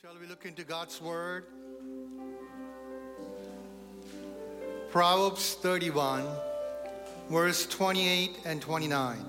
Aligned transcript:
Shall 0.00 0.14
we 0.20 0.28
look 0.28 0.46
into 0.46 0.62
God's 0.62 1.02
Word? 1.02 1.46
Proverbs 4.92 5.54
31, 5.54 6.24
verse 7.28 7.66
28 7.66 8.38
and 8.44 8.62
29. 8.62 9.24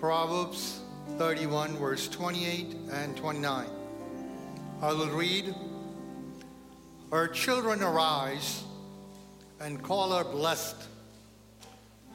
Proverbs 0.00 0.80
31, 1.18 1.76
verse 1.76 2.08
28 2.08 2.74
and 2.90 3.16
29. 3.16 3.66
I 4.82 4.92
will 4.92 5.10
read 5.10 5.54
Her 7.12 7.28
children 7.28 7.80
arise 7.80 8.64
and 9.60 9.80
call 9.80 10.18
her 10.18 10.24
blessed, 10.24 10.82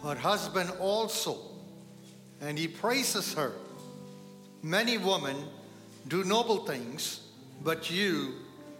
her 0.04 0.16
husband 0.16 0.72
also, 0.82 1.38
and 2.42 2.60
he 2.60 2.68
praises 2.68 3.34
her. 3.34 3.54
Many 4.62 4.98
women 4.98 5.38
do 6.08 6.24
noble 6.24 6.66
things, 6.66 7.22
but 7.64 7.92
you 7.92 8.34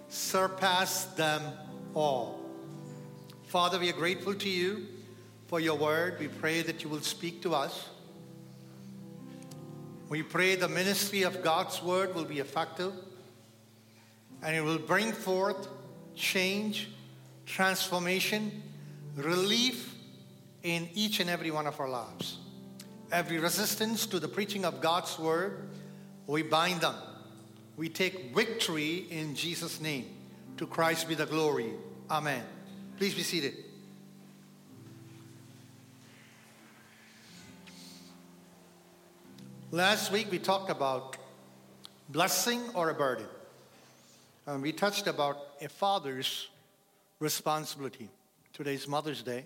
surpass 0.10 1.06
them 1.16 1.42
all. 1.94 2.40
Father, 3.48 3.80
we 3.80 3.90
are 3.90 3.94
grateful 3.94 4.34
to 4.36 4.50
you 4.50 4.88
for 5.48 5.60
your 5.60 5.76
word. 5.76 6.20
We 6.20 6.28
pray 6.28 6.62
that 6.62 6.84
you 6.84 6.90
will 6.90 7.02
speak 7.02 7.42
to 7.44 7.56
us. 7.56 7.90
We 10.10 10.24
pray 10.24 10.56
the 10.56 10.70
ministry 10.70 11.24
of 11.24 11.44
God's 11.44 11.82
word 11.84 12.16
will 12.16 12.26
be 12.26 12.40
effective 12.40 12.94
and 14.42 14.56
it 14.56 14.62
will 14.62 14.78
bring 14.78 15.12
forth 15.12 15.68
change, 16.16 16.90
transformation, 17.46 18.64
relief 19.16 19.96
in 20.64 20.90
each 20.94 21.20
and 21.20 21.30
every 21.30 21.52
one 21.52 21.68
of 21.68 21.80
our 21.80 21.90
lives. 21.90 22.38
Every 23.12 23.40
resistance 23.40 24.06
to 24.08 24.20
the 24.20 24.28
preaching 24.28 24.66
of 24.66 24.82
God's 24.82 25.18
word, 25.18 25.70
we 26.26 26.44
bind 26.44 26.82
them. 26.82 26.96
We 27.78 27.90
take 27.90 28.36
victory 28.36 29.06
in 29.12 29.36
Jesus' 29.36 29.80
name. 29.80 30.08
To 30.58 30.66
Christ 30.66 31.08
be 31.08 31.14
the 31.14 31.28
glory. 31.28 31.72
Amen. 32.10 32.44
Please 32.98 33.14
be 33.14 33.22
seated. 33.22 33.54
Last 39.70 40.12
week 40.12 40.32
we 40.32 40.40
talked 40.40 40.72
about 40.72 41.18
blessing 42.10 42.64
or 42.74 42.90
a 42.90 42.96
burden. 42.96 43.28
And 44.48 44.64
we 44.64 44.72
touched 44.72 45.06
about 45.06 45.38
a 45.62 45.70
father's 45.70 46.48
responsibility. 47.20 48.10
Today's 48.54 48.88
Mother's 48.88 49.22
Day. 49.22 49.46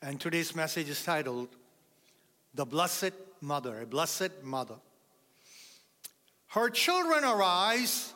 And 0.00 0.20
today's 0.20 0.54
message 0.54 0.88
is 0.88 1.02
titled 1.02 1.48
The 2.54 2.64
Blessed 2.64 3.12
Mother, 3.40 3.80
a 3.80 3.86
Blessed 3.86 4.44
Mother. 4.44 4.76
Her 6.48 6.70
children 6.70 7.24
arise 7.24 8.14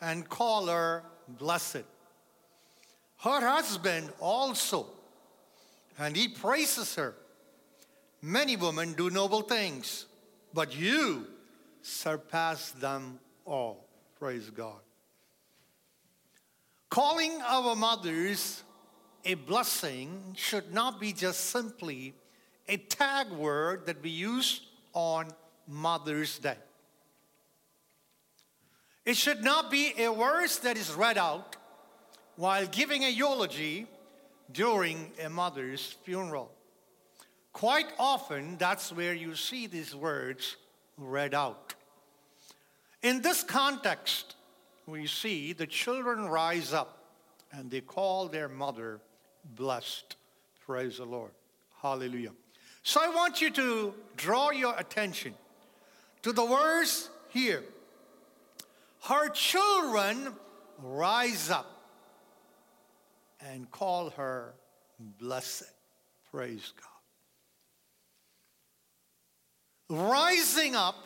and 0.00 0.28
call 0.28 0.66
her 0.66 1.02
blessed. 1.28 1.84
Her 3.18 3.40
husband 3.40 4.10
also, 4.20 4.86
and 5.98 6.14
he 6.14 6.28
praises 6.28 6.94
her. 6.96 7.14
Many 8.20 8.56
women 8.56 8.92
do 8.92 9.08
noble 9.08 9.42
things, 9.42 10.06
but 10.52 10.76
you 10.76 11.26
surpass 11.80 12.72
them 12.72 13.18
all. 13.46 13.86
Praise 14.18 14.50
God. 14.50 14.80
Calling 16.90 17.40
our 17.42 17.74
mothers 17.74 18.62
a 19.24 19.34
blessing 19.34 20.34
should 20.36 20.72
not 20.72 21.00
be 21.00 21.12
just 21.12 21.50
simply 21.50 22.14
a 22.68 22.76
tag 22.76 23.30
word 23.30 23.86
that 23.86 24.02
we 24.02 24.10
use 24.10 24.60
on 24.92 25.28
Mother's 25.66 26.38
Day. 26.38 26.56
It 29.06 29.16
should 29.16 29.44
not 29.44 29.70
be 29.70 29.94
a 29.96 30.12
verse 30.12 30.58
that 30.58 30.76
is 30.76 30.92
read 30.92 31.16
out 31.16 31.54
while 32.34 32.66
giving 32.66 33.04
a 33.04 33.08
eulogy 33.08 33.86
during 34.52 35.12
a 35.24 35.30
mother's 35.30 35.96
funeral. 36.02 36.50
Quite 37.52 37.86
often, 37.98 38.58
that's 38.58 38.92
where 38.92 39.14
you 39.14 39.36
see 39.36 39.68
these 39.68 39.94
words 39.94 40.56
read 40.98 41.34
out. 41.34 41.74
In 43.02 43.22
this 43.22 43.44
context, 43.44 44.34
we 44.86 45.06
see 45.06 45.52
the 45.52 45.66
children 45.68 46.26
rise 46.26 46.72
up 46.72 46.98
and 47.52 47.70
they 47.70 47.80
call 47.80 48.26
their 48.26 48.48
mother 48.48 49.00
blessed. 49.54 50.16
Praise 50.66 50.98
the 50.98 51.04
Lord. 51.04 51.30
Hallelujah. 51.80 52.32
So 52.82 53.00
I 53.00 53.08
want 53.08 53.40
you 53.40 53.50
to 53.50 53.94
draw 54.16 54.50
your 54.50 54.74
attention 54.76 55.34
to 56.22 56.32
the 56.32 56.44
verse 56.44 57.08
here. 57.28 57.62
Her 59.08 59.28
children 59.28 60.34
rise 60.82 61.48
up 61.48 61.70
and 63.40 63.70
call 63.70 64.10
her 64.10 64.54
blessed. 64.98 65.70
Praise 66.32 66.72
God. 69.88 70.08
Rising 70.10 70.74
up 70.74 70.96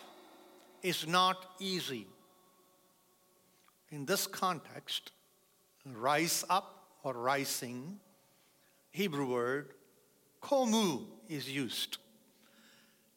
is 0.83 1.06
not 1.06 1.44
easy. 1.59 2.06
In 3.91 4.06
this 4.06 4.27
context, 4.27 5.12
rise 5.84 6.43
up 6.49 6.87
or 7.03 7.12
rising, 7.12 8.00
Hebrew 8.91 9.31
word 9.31 9.75
komu 10.43 11.05
is 11.28 11.50
used. 11.50 11.99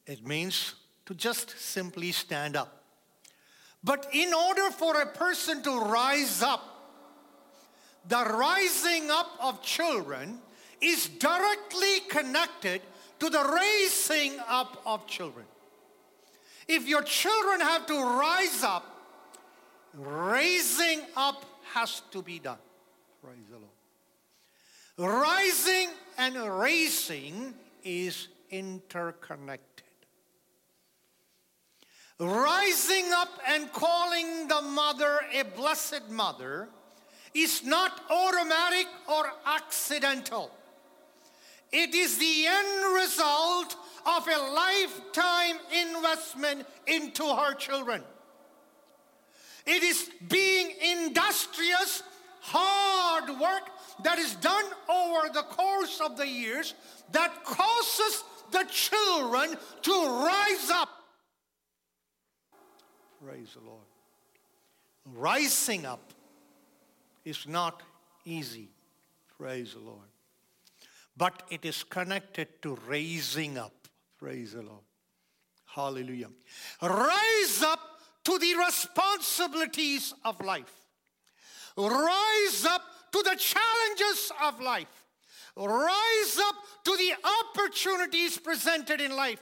It 0.06 0.28
means 0.28 0.74
to 1.06 1.14
just 1.14 1.58
simply 1.58 2.12
stand 2.12 2.58
up. 2.58 2.83
But 3.84 4.08
in 4.14 4.34
order 4.34 4.70
for 4.72 5.02
a 5.02 5.06
person 5.06 5.62
to 5.64 5.80
rise 5.80 6.42
up, 6.42 6.62
the 8.08 8.24
rising 8.24 9.10
up 9.12 9.32
of 9.42 9.62
children 9.62 10.40
is 10.82 11.08
directly 11.08 12.02
connected 12.10 12.82
to 13.20 13.30
the 13.30 13.44
raising 13.44 14.40
up 14.48 14.82
of 14.86 15.08
children. 15.08 15.46
If 16.68 16.88
your 16.88 17.04
children 17.04 17.62
have 17.62 17.86
to 17.88 18.02
rise 18.02 18.64
up, 18.64 18.86
raising 19.94 21.02
up 21.16 21.46
has 21.74 22.02
to 22.12 22.22
be 22.22 22.40
done. 22.40 22.58
Praise 23.22 23.48
the 23.50 23.58
Lord. 23.58 25.22
Rising 25.22 25.90
and 26.18 26.36
raising 26.60 27.54
is 27.84 28.28
interconnected. 28.50 29.73
Rising 32.20 33.12
up 33.12 33.40
and 33.48 33.72
calling 33.74 34.48
the 34.48 34.62
mother 34.62 35.20
a 35.34 35.44
blessed 35.44 36.10
mother 36.10 36.70
is 37.34 37.64
not 37.66 38.02
automatic 38.10 38.88
or 39.10 39.26
accidental. 39.46 40.52
It 41.72 41.96
is 41.96 42.20
the 42.20 42.46
end 42.46 42.96
result 42.96 43.76
of 44.06 44.28
a 44.28 44.54
lifetime 44.54 45.58
investment 45.72 46.68
into 46.86 47.24
her 47.24 47.56
children. 47.56 48.04
It 49.66 49.82
is 49.82 50.10
being 50.30 50.72
industrious, 50.82 52.04
hard 52.42 53.30
work 53.40 53.70
that 54.04 54.20
is 54.20 54.36
done 54.36 54.66
over 54.88 55.30
the 55.34 55.44
course 55.44 56.00
of 56.00 56.18
the 56.18 56.28
years 56.28 56.76
that 57.12 57.44
causes 57.44 58.24
the 58.52 58.66
children 58.70 59.58
to 59.82 59.92
rise 59.92 60.70
up. 60.70 61.03
Praise 63.26 63.56
the 63.56 63.66
Lord. 63.66 63.86
Rising 65.14 65.86
up 65.86 66.12
is 67.24 67.48
not 67.48 67.82
easy. 68.26 68.70
Praise 69.38 69.74
the 69.74 69.80
Lord. 69.80 70.08
But 71.16 71.44
it 71.50 71.64
is 71.64 71.84
connected 71.84 72.62
to 72.64 72.78
raising 72.88 73.58
up. 73.58 73.74
Praise 74.18 74.54
the 74.54 74.64
Lord. 74.64 74.82
Hallelujah. 75.66 76.30
Rise 76.82 77.64
up 77.64 77.80
to 78.26 78.38
the 78.40 78.56
responsibilities 78.56 80.14
of 80.26 80.40
life. 80.42 80.74
Rise 81.78 82.66
up 82.66 82.82
to 83.12 83.24
the 83.24 83.36
challenges 83.38 84.32
of 84.44 84.60
life. 84.60 85.06
Rise 85.56 86.40
up 86.40 86.56
to 86.84 86.98
the 86.98 87.14
opportunities 87.24 88.38
presented 88.38 89.00
in 89.02 89.16
life. 89.16 89.40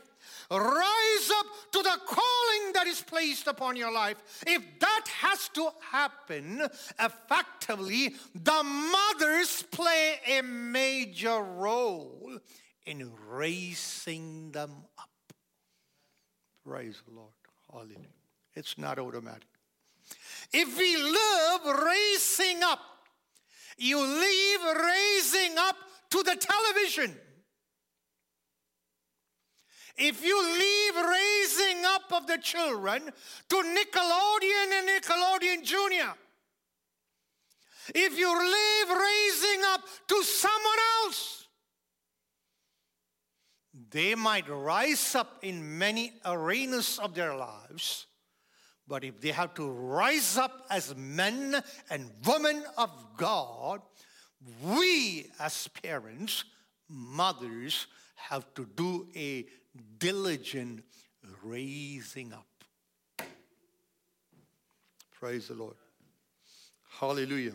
Rise 0.51 1.31
up 1.38 1.45
to 1.71 1.81
the 1.81 1.98
calling 2.06 2.74
that 2.74 2.86
is 2.86 3.01
placed 3.01 3.48
upon 3.48 3.77
your 3.77 3.92
life. 3.92 4.44
If 4.45 4.62
that 4.80 5.06
has 5.21 5.48
to 5.50 5.69
happen 5.92 6.68
effectively, 7.00 8.15
the 8.36 8.63
mothers 8.63 9.63
play 9.71 10.19
a 10.27 10.42
major 10.42 11.42
role 11.42 12.38
in 12.86 13.12
raising 13.30 14.51
them 14.51 14.71
up. 14.98 15.09
Praise 16.65 17.01
the 17.07 17.15
Lord. 17.15 17.31
Hallelujah. 17.71 18.09
It's 18.53 18.77
not 18.77 19.00
automatic. 19.00 19.48
If 20.51 20.77
we 20.77 20.98
live 20.98 21.81
raising 21.81 22.62
up, 22.63 22.80
you 23.77 24.00
leave 24.00 24.59
raising 24.83 25.57
up 25.57 25.77
to 26.09 26.24
the 26.24 26.36
television. 26.36 27.18
If 29.97 30.23
you 30.23 30.41
leave 30.41 30.95
raising 30.95 31.85
up 31.85 32.11
of 32.11 32.27
the 32.27 32.38
children 32.38 33.03
to 33.49 33.55
Nickelodeon 33.55 34.71
and 34.73 34.89
Nickelodeon 34.89 35.63
Junior, 35.63 36.13
if 37.93 38.17
you 38.17 38.29
leave 38.29 38.97
raising 38.97 39.63
up 39.65 39.81
to 40.07 40.23
someone 40.23 40.77
else, 41.03 41.47
they 43.89 44.15
might 44.15 44.47
rise 44.47 45.15
up 45.15 45.39
in 45.41 45.77
many 45.77 46.13
arenas 46.25 46.99
of 46.99 47.13
their 47.13 47.35
lives, 47.35 48.05
but 48.88 49.03
if 49.03 49.19
they 49.19 49.31
have 49.31 49.53
to 49.55 49.69
rise 49.69 50.38
up 50.38 50.65
as 50.69 50.95
men 50.95 51.61
and 51.89 52.11
women 52.25 52.63
of 52.77 52.89
God, 53.17 53.81
we 54.63 55.31
as 55.39 55.67
parents, 55.67 56.45
mothers, 56.89 57.88
have 58.15 58.53
to 58.53 58.65
do 58.75 59.07
a 59.15 59.45
diligent 59.97 60.83
raising 61.44 62.33
up. 62.33 62.45
Praise 65.19 65.47
the 65.47 65.53
Lord. 65.53 65.75
Hallelujah. 66.89 67.53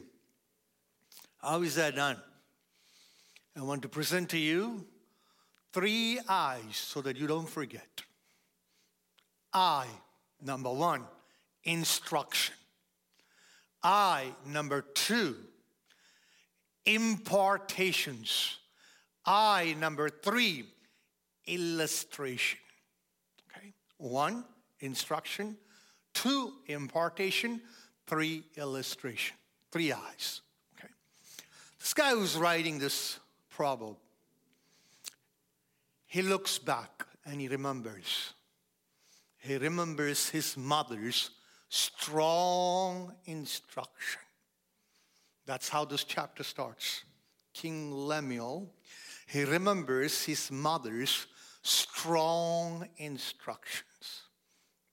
How 1.38 1.62
is 1.62 1.74
that 1.76 1.96
done? 1.96 2.16
I 3.56 3.62
want 3.62 3.82
to 3.82 3.88
present 3.88 4.30
to 4.30 4.38
you 4.38 4.86
three 5.72 6.20
eyes 6.28 6.76
so 6.76 7.00
that 7.02 7.16
you 7.16 7.26
don't 7.26 7.48
forget. 7.48 8.02
I, 9.52 9.86
number 10.42 10.70
one, 10.72 11.04
instruction. 11.64 12.54
I, 13.82 14.34
number 14.46 14.82
two, 14.82 15.36
impartations. 16.84 18.58
I, 19.24 19.74
number 19.78 20.08
three, 20.08 20.66
illustration. 21.46 22.58
Okay? 23.50 23.72
One, 23.98 24.44
instruction. 24.80 25.56
Two, 26.14 26.52
impartation. 26.66 27.60
Three, 28.06 28.44
illustration. 28.56 29.36
Three 29.70 29.92
eyes. 29.92 30.42
Okay? 30.78 30.88
This 31.78 31.94
guy 31.94 32.10
who's 32.10 32.36
writing 32.36 32.78
this 32.78 33.18
proverb, 33.50 33.96
he 36.06 36.22
looks 36.22 36.58
back 36.58 37.06
and 37.24 37.40
he 37.40 37.48
remembers. 37.48 38.32
He 39.38 39.56
remembers 39.56 40.28
his 40.28 40.56
mother's 40.56 41.30
strong 41.68 43.12
instruction. 43.26 44.20
That's 45.44 45.68
how 45.68 45.84
this 45.84 46.04
chapter 46.04 46.42
starts. 46.42 47.04
King 47.52 47.92
Lemuel, 47.92 48.68
he 49.26 49.44
remembers 49.44 50.24
his 50.24 50.50
mother's 50.50 51.26
strong 51.66 52.88
instructions. 52.96 54.22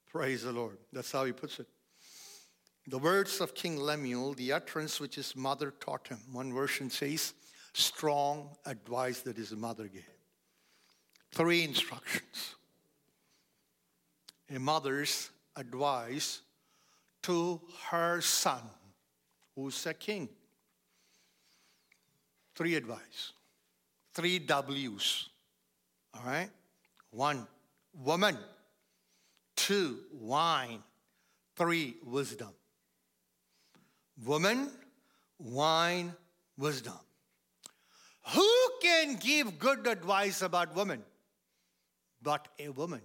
Praise 0.10 0.44
the 0.44 0.52
Lord. 0.52 0.78
That's 0.92 1.12
how 1.12 1.26
he 1.26 1.32
puts 1.32 1.60
it. 1.60 1.68
The 2.88 2.98
words 2.98 3.40
of 3.40 3.56
King 3.56 3.78
Lemuel, 3.78 4.34
the 4.34 4.52
utterance 4.52 5.00
which 5.00 5.16
his 5.16 5.36
mother 5.36 5.72
taught 5.80 6.08
him. 6.08 6.20
One 6.32 6.52
version 6.52 6.90
says, 6.90 7.34
strong 7.74 8.50
advice 8.66 9.22
that 9.22 9.38
his 9.38 9.54
mother 9.54 9.88
gave. 9.88 10.04
Three 11.32 11.64
instructions. 11.64 12.56
A 14.54 14.60
mother's 14.60 15.30
advice 15.56 16.42
to 17.24 17.62
her 17.90 18.22
son, 18.22 18.62
who's 19.56 19.86
a 19.86 19.94
king. 19.94 20.28
Three 22.56 22.76
advice. 22.76 23.32
Three 24.14 24.40
W's. 24.40 25.30
All 26.14 26.22
right? 26.26 26.50
One, 27.14 27.48
woman. 27.94 28.38
Two, 29.56 30.00
wine. 30.12 30.82
Three, 31.56 31.96
wisdom. 32.04 32.50
Woman, 34.26 34.72
wine, 35.38 36.14
wisdom. 36.58 36.98
Who 38.34 38.50
can 38.82 39.18
give 39.18 39.60
good 39.60 39.86
advice 39.86 40.42
about 40.42 40.76
women 40.76 41.04
but 42.22 42.48
a 42.58 42.70
woman? 42.70 43.02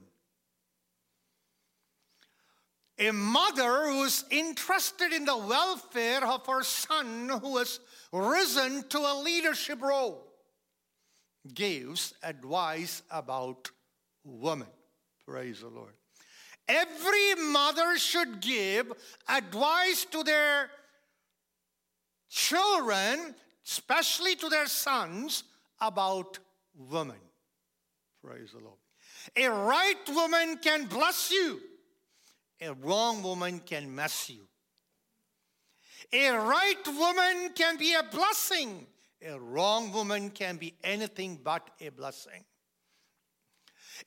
A 2.98 3.10
mother 3.10 3.90
who's 3.90 4.24
interested 4.30 5.12
in 5.12 5.24
the 5.26 5.36
welfare 5.36 6.26
of 6.26 6.46
her 6.46 6.62
son 6.62 7.28
who 7.28 7.58
has 7.58 7.78
risen 8.12 8.88
to 8.88 8.98
a 8.98 9.20
leadership 9.22 9.82
role 9.82 10.24
gives 11.54 12.14
advice 12.22 13.02
about 13.10 13.70
women. 14.28 14.68
Praise 15.24 15.60
the 15.60 15.68
Lord. 15.68 15.92
Every 16.68 17.34
mother 17.34 17.96
should 17.96 18.40
give 18.40 18.92
advice 19.28 20.04
to 20.10 20.22
their 20.22 20.70
children, 22.28 23.34
especially 23.64 24.36
to 24.36 24.48
their 24.48 24.66
sons, 24.66 25.44
about 25.80 26.38
women. 26.76 27.16
Praise 28.22 28.50
the 28.52 28.58
Lord. 28.58 28.78
A 29.36 29.48
right 29.48 30.08
woman 30.08 30.58
can 30.58 30.86
bless 30.86 31.30
you, 31.30 31.60
a 32.60 32.74
wrong 32.74 33.22
woman 33.22 33.60
can 33.60 33.94
mess 33.94 34.28
you. 34.30 34.46
A 36.12 36.30
right 36.30 36.86
woman 36.86 37.50
can 37.54 37.76
be 37.76 37.94
a 37.94 38.02
blessing, 38.02 38.86
a 39.26 39.38
wrong 39.38 39.92
woman 39.92 40.30
can 40.30 40.56
be 40.56 40.74
anything 40.82 41.38
but 41.42 41.68
a 41.80 41.90
blessing. 41.90 42.44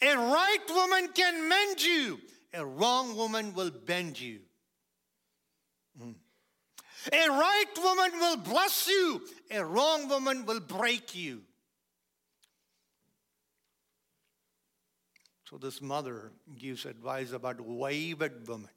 A 0.01 0.15
right 0.15 0.65
woman 0.69 1.09
can 1.13 1.49
mend 1.49 1.83
you, 1.83 2.19
a 2.53 2.65
wrong 2.65 3.15
woman 3.15 3.53
will 3.53 3.71
bend 3.71 4.19
you. 4.19 4.39
Mm. 6.01 6.15
A 7.11 7.29
right 7.29 7.65
woman 7.77 8.11
will 8.19 8.38
bless 8.38 8.88
you, 8.88 9.21
a 9.49 9.65
wrong 9.65 10.07
woman 10.07 10.45
will 10.45 10.59
break 10.59 11.15
you. 11.15 11.41
So, 15.49 15.57
this 15.57 15.81
mother 15.81 16.31
gives 16.57 16.85
advice 16.85 17.33
about 17.33 17.59
wayward 17.59 18.47
women. 18.47 18.69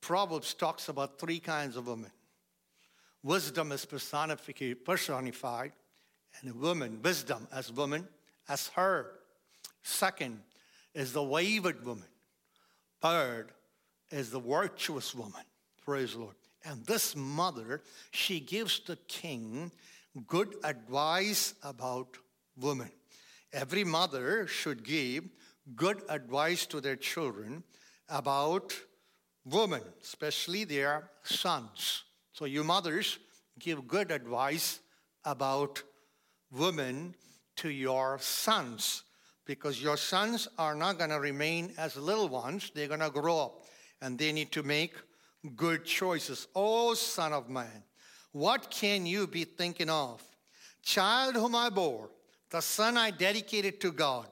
Proverbs 0.00 0.54
talks 0.54 0.88
about 0.88 1.18
three 1.18 1.40
kinds 1.40 1.76
of 1.76 1.88
women 1.88 2.12
wisdom 3.24 3.72
is 3.72 3.84
personified, 3.84 5.72
and 6.40 6.50
a 6.50 6.54
woman, 6.54 7.00
wisdom 7.02 7.48
as 7.52 7.72
woman, 7.72 8.06
as 8.48 8.68
her. 8.68 9.10
Second 9.86 10.40
is 10.94 11.12
the 11.12 11.22
wayward 11.22 11.86
woman. 11.86 12.08
Third 13.00 13.52
is 14.10 14.30
the 14.30 14.40
virtuous 14.40 15.14
woman. 15.14 15.44
Praise 15.84 16.14
the 16.14 16.18
Lord. 16.18 16.34
And 16.64 16.84
this 16.86 17.14
mother, 17.14 17.82
she 18.10 18.40
gives 18.40 18.80
the 18.80 18.96
king 19.06 19.70
good 20.26 20.56
advice 20.64 21.54
about 21.62 22.18
women. 22.56 22.90
Every 23.52 23.84
mother 23.84 24.48
should 24.48 24.82
give 24.82 25.24
good 25.76 26.02
advice 26.08 26.66
to 26.66 26.80
their 26.80 26.96
children 26.96 27.62
about 28.08 28.74
women, 29.44 29.82
especially 30.02 30.64
their 30.64 31.10
sons. 31.22 32.02
So, 32.32 32.44
you 32.44 32.64
mothers, 32.64 33.20
give 33.60 33.86
good 33.86 34.10
advice 34.10 34.80
about 35.24 35.80
women 36.50 37.14
to 37.56 37.70
your 37.70 38.18
sons 38.18 39.04
because 39.46 39.80
your 39.80 39.96
sons 39.96 40.48
are 40.58 40.74
not 40.74 40.98
going 40.98 41.10
to 41.10 41.20
remain 41.20 41.72
as 41.78 41.96
little 41.96 42.28
ones. 42.28 42.70
They're 42.74 42.88
going 42.88 43.00
to 43.00 43.10
grow 43.10 43.38
up 43.38 43.64
and 44.02 44.18
they 44.18 44.32
need 44.32 44.52
to 44.52 44.62
make 44.62 44.94
good 45.54 45.84
choices. 45.84 46.48
Oh, 46.54 46.94
son 46.94 47.32
of 47.32 47.48
man, 47.48 47.84
what 48.32 48.70
can 48.70 49.06
you 49.06 49.26
be 49.26 49.44
thinking 49.44 49.88
of? 49.88 50.22
Child 50.82 51.36
whom 51.36 51.54
I 51.54 51.70
bore, 51.70 52.10
the 52.50 52.60
son 52.60 52.96
I 52.96 53.10
dedicated 53.10 53.80
to 53.80 53.92
God. 53.92 54.26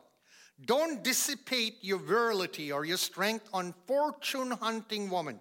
Don't 0.66 1.02
dissipate 1.02 1.78
your 1.80 1.98
virility 1.98 2.70
or 2.70 2.84
your 2.84 2.96
strength 2.96 3.48
on 3.52 3.74
fortune 3.86 4.52
hunting 4.52 5.10
woman, 5.10 5.40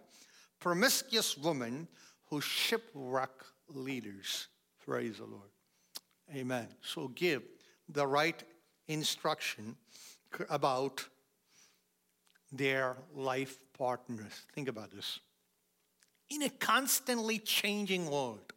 promiscuous 0.59 1.37
woman 1.37 1.87
who 2.29 2.41
shipwreck 2.41 3.29
leaders. 3.69 4.47
Praise 4.83 5.17
the 5.17 5.25
Lord. 5.25 5.49
Amen. 6.35 6.67
So 6.81 7.09
give 7.09 7.43
the 7.89 8.07
right 8.07 8.43
instruction 8.87 9.75
about 10.49 11.05
their 12.51 12.95
life 13.15 13.57
partners. 13.77 14.45
Think 14.53 14.67
about 14.67 14.91
this. 14.91 15.19
In 16.29 16.43
a 16.43 16.49
constantly 16.49 17.39
changing 17.39 18.09
world, 18.09 18.53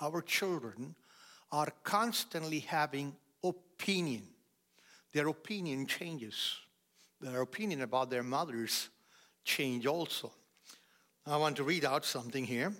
our 0.00 0.22
children 0.22 0.94
are 1.52 1.68
constantly 1.82 2.60
having 2.60 3.14
opinion. 3.42 4.22
Their 5.12 5.28
opinion 5.28 5.86
changes. 5.86 6.56
Their 7.20 7.42
opinion 7.42 7.82
about 7.82 8.10
their 8.10 8.22
mothers 8.22 8.88
change 9.44 9.86
also. 9.86 10.32
I 11.26 11.36
want 11.36 11.56
to 11.56 11.64
read 11.64 11.84
out 11.84 12.04
something 12.04 12.44
here. 12.44 12.72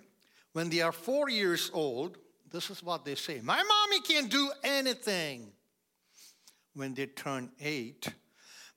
When 0.53 0.69
they 0.69 0.81
are 0.81 0.91
four 0.91 1.29
years 1.29 1.69
old, 1.73 2.17
this 2.51 2.69
is 2.69 2.83
what 2.83 3.05
they 3.05 3.15
say 3.15 3.39
My 3.41 3.61
mommy 3.61 4.01
can't 4.01 4.29
do 4.29 4.51
anything. 4.63 5.51
When 6.73 6.93
they 6.93 7.07
turn 7.07 7.51
eight, 7.59 8.07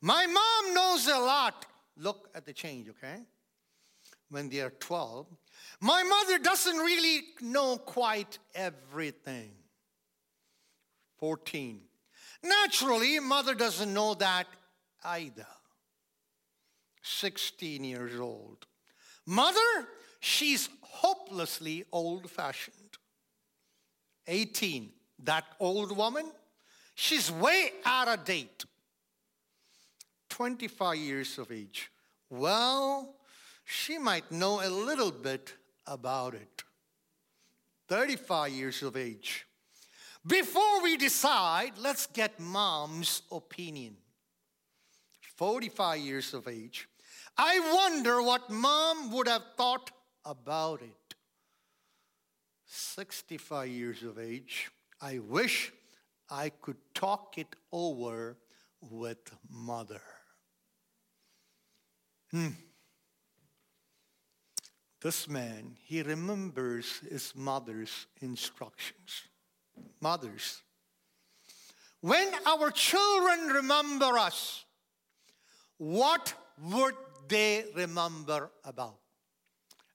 My 0.05 0.27
mom 0.27 0.75
knows 0.75 1.07
a 1.07 1.19
lot. 1.19 1.65
Look 1.97 2.29
at 2.35 2.45
the 2.45 2.53
change, 2.53 2.91
okay? 2.91 3.23
When 4.29 4.51
they 4.51 4.61
are 4.61 4.69
12. 4.69 5.27
My 5.81 6.03
mother 6.03 6.39
doesn't 6.39 6.77
really 6.77 7.23
know 7.41 7.79
quite 7.79 8.39
everything. 8.55 9.53
14. 11.19 11.81
Naturally, 12.43 13.19
mother 13.19 13.55
doesn't 13.55 13.95
know 13.95 14.13
that 14.13 14.47
either. 15.05 15.47
16 17.03 17.83
years 17.83 18.21
old. 18.21 18.67
Mother, 19.25 19.89
she's 20.21 20.69
hopelessly 20.83 21.85
old 21.93 22.31
fashioned. 22.31 22.99
18. 24.27 24.91
That 25.23 25.45
old 25.59 25.97
woman, 25.97 26.31
she's 26.95 27.31
way 27.31 27.71
out 27.85 28.09
of 28.09 28.25
date. 28.25 28.65
25 30.31 30.97
years 30.97 31.39
of 31.39 31.53
age. 31.53 31.91
Well, 32.31 33.15
she 33.65 33.99
might 33.99 34.31
know 34.33 34.61
a 34.61 34.69
little 34.69 35.11
bit 35.11 35.55
about 35.87 36.35
it. 36.35 36.65
35 37.89 38.51
years 38.53 38.83
of 38.83 38.97
age. 38.97 39.47
Before 40.27 40.83
we 40.83 40.97
decide, 40.97 41.73
let's 41.79 42.07
get 42.07 42.41
mom's 42.41 43.23
opinion. 43.31 43.97
45 45.37 45.99
years 45.99 46.35
of 46.35 46.49
age. 46.49 46.89
I 47.37 47.61
wonder 47.75 48.23
what 48.23 48.49
mom 48.51 49.13
would 49.13 49.29
have 49.29 49.45
thought 49.57 49.91
about 50.25 50.81
it. 50.83 51.15
65 52.67 53.69
years 53.69 54.03
of 54.03 54.19
age. 54.19 54.71
I 55.01 55.19
wish 55.19 55.73
I 56.31 56.51
could 56.51 56.79
talk 56.95 57.39
it 57.39 57.55
over 57.73 58.37
with 58.81 59.31
mother. 59.51 60.03
Hmm. 62.31 62.49
This 65.01 65.29
man, 65.29 65.77
he 65.85 66.03
remembers 66.03 67.01
his 67.09 67.35
mother's 67.37 68.07
instructions. 68.21 69.29
Mothers, 70.01 70.63
when 72.01 72.29
our 72.47 72.71
children 72.71 73.49
remember 73.49 74.19
us, 74.19 74.65
what 75.79 76.35
would 76.71 76.95
they 77.29 77.65
remember 77.75 78.51
about? 78.65 78.99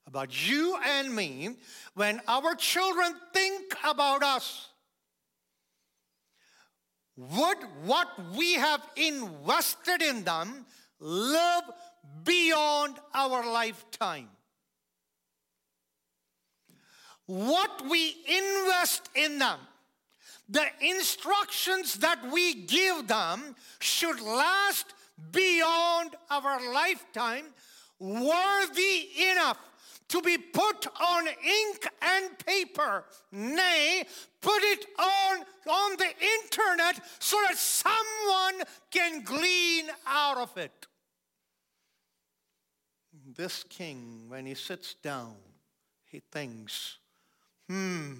About 0.07 0.49
you 0.49 0.77
and 0.85 1.15
me, 1.15 1.57
when 1.93 2.21
our 2.27 2.55
children 2.55 3.13
think 3.33 3.75
about 3.83 4.23
us, 4.23 4.68
would 7.19 7.57
what 7.83 8.07
we 8.37 8.53
have 8.53 8.81
invested 8.95 10.01
in 10.01 10.23
them 10.23 10.65
live 11.01 11.63
beyond 12.23 12.95
our 13.13 13.45
lifetime? 13.45 14.29
What 17.25 17.83
we 17.89 18.15
invest 18.25 19.09
in 19.15 19.37
them, 19.37 19.59
the 20.47 20.65
instructions 20.79 21.95
that 21.95 22.31
we 22.31 22.53
give 22.53 23.07
them 23.07 23.55
should 23.79 24.21
last 24.21 24.85
beyond 25.31 26.15
our 26.31 26.73
lifetime, 26.73 27.47
worthy 27.99 29.09
enough 29.29 29.59
to 30.09 30.21
be 30.21 30.37
put 30.37 30.87
on 31.01 31.27
ink 31.27 31.87
and 32.01 32.37
paper, 32.45 33.05
nay, 33.31 34.03
put 34.41 34.61
it 34.63 34.85
on, 34.97 35.37
on 35.69 35.97
the 35.97 36.11
internet 36.43 36.99
so 37.19 37.37
that 37.47 37.57
someone 37.57 38.65
can 38.91 39.23
glean 39.23 39.85
out 40.07 40.37
of 40.37 40.57
it. 40.57 40.87
This 43.35 43.63
king, 43.63 44.25
when 44.27 44.45
he 44.45 44.55
sits 44.55 44.95
down, 44.95 45.35
he 46.05 46.21
thinks, 46.31 46.97
hmm, 47.69 48.13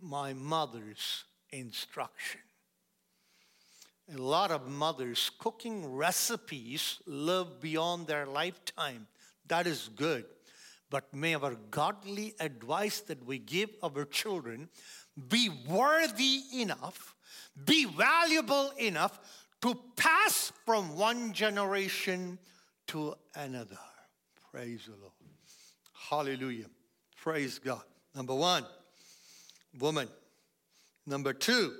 my 0.00 0.32
mother's 0.32 1.24
instruction. 1.50 2.40
A 4.14 4.18
lot 4.18 4.50
of 4.50 4.68
mothers 4.68 5.30
cooking 5.38 5.94
recipes 5.94 6.98
live 7.06 7.60
beyond 7.60 8.06
their 8.06 8.26
lifetime. 8.26 9.06
That 9.48 9.66
is 9.66 9.90
good. 9.94 10.24
But 10.92 11.14
may 11.14 11.34
our 11.34 11.56
godly 11.70 12.34
advice 12.38 13.00
that 13.00 13.24
we 13.24 13.38
give 13.38 13.70
our 13.82 14.04
children 14.04 14.68
be 15.28 15.48
worthy 15.66 16.42
enough, 16.52 17.16
be 17.64 17.86
valuable 17.86 18.70
enough 18.78 19.18
to 19.62 19.74
pass 19.96 20.52
from 20.66 20.94
one 20.98 21.32
generation 21.32 22.38
to 22.88 23.14
another. 23.34 23.78
Praise 24.50 24.82
the 24.84 24.92
Lord. 25.00 25.12
Hallelujah. 25.94 26.66
Praise 27.16 27.58
God. 27.58 27.84
Number 28.14 28.34
one, 28.34 28.66
woman. 29.78 30.08
Number 31.06 31.32
two, 31.32 31.72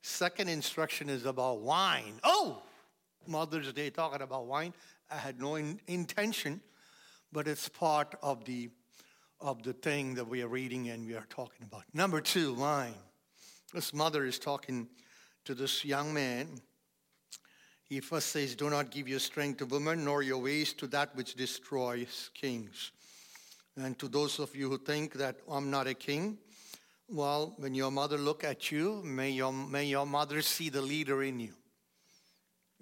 second 0.00 0.48
instruction 0.48 1.10
is 1.10 1.26
about 1.26 1.60
wine. 1.60 2.14
Oh, 2.24 2.62
Mother's 3.26 3.74
Day 3.74 3.90
talking 3.90 4.22
about 4.22 4.46
wine. 4.46 4.72
I 5.10 5.16
had 5.16 5.38
no 5.38 5.56
in- 5.56 5.80
intention, 5.86 6.62
but 7.32 7.48
it's 7.48 7.68
part 7.68 8.14
of 8.22 8.44
the 8.44 8.70
of 9.40 9.62
the 9.62 9.72
thing 9.72 10.14
that 10.14 10.26
we 10.26 10.42
are 10.42 10.48
reading 10.48 10.88
and 10.88 11.06
we 11.06 11.14
are 11.14 11.26
talking 11.30 11.64
about. 11.64 11.84
Number 11.94 12.20
two, 12.20 12.54
wine. 12.54 12.94
This 13.72 13.94
mother 13.94 14.24
is 14.24 14.38
talking 14.38 14.88
to 15.44 15.54
this 15.54 15.84
young 15.84 16.12
man. 16.12 16.60
He 17.84 18.00
first 18.00 18.28
says, 18.28 18.54
Do 18.54 18.68
not 18.68 18.90
give 18.90 19.08
your 19.08 19.18
strength 19.18 19.58
to 19.58 19.66
women, 19.66 20.04
nor 20.04 20.22
your 20.22 20.38
ways 20.38 20.72
to 20.74 20.86
that 20.88 21.14
which 21.14 21.34
destroys 21.34 22.30
kings. 22.34 22.92
And 23.76 23.98
to 23.98 24.08
those 24.08 24.40
of 24.40 24.56
you 24.56 24.68
who 24.68 24.78
think 24.78 25.14
that 25.14 25.36
I'm 25.48 25.70
not 25.70 25.86
a 25.86 25.94
king, 25.94 26.38
well, 27.08 27.54
when 27.58 27.74
your 27.74 27.90
mother 27.90 28.18
look 28.18 28.44
at 28.44 28.72
you, 28.72 29.02
may 29.04 29.30
your, 29.30 29.52
may 29.52 29.86
your 29.86 30.04
mother 30.04 30.42
see 30.42 30.68
the 30.68 30.82
leader 30.82 31.22
in 31.22 31.40
you. 31.40 31.54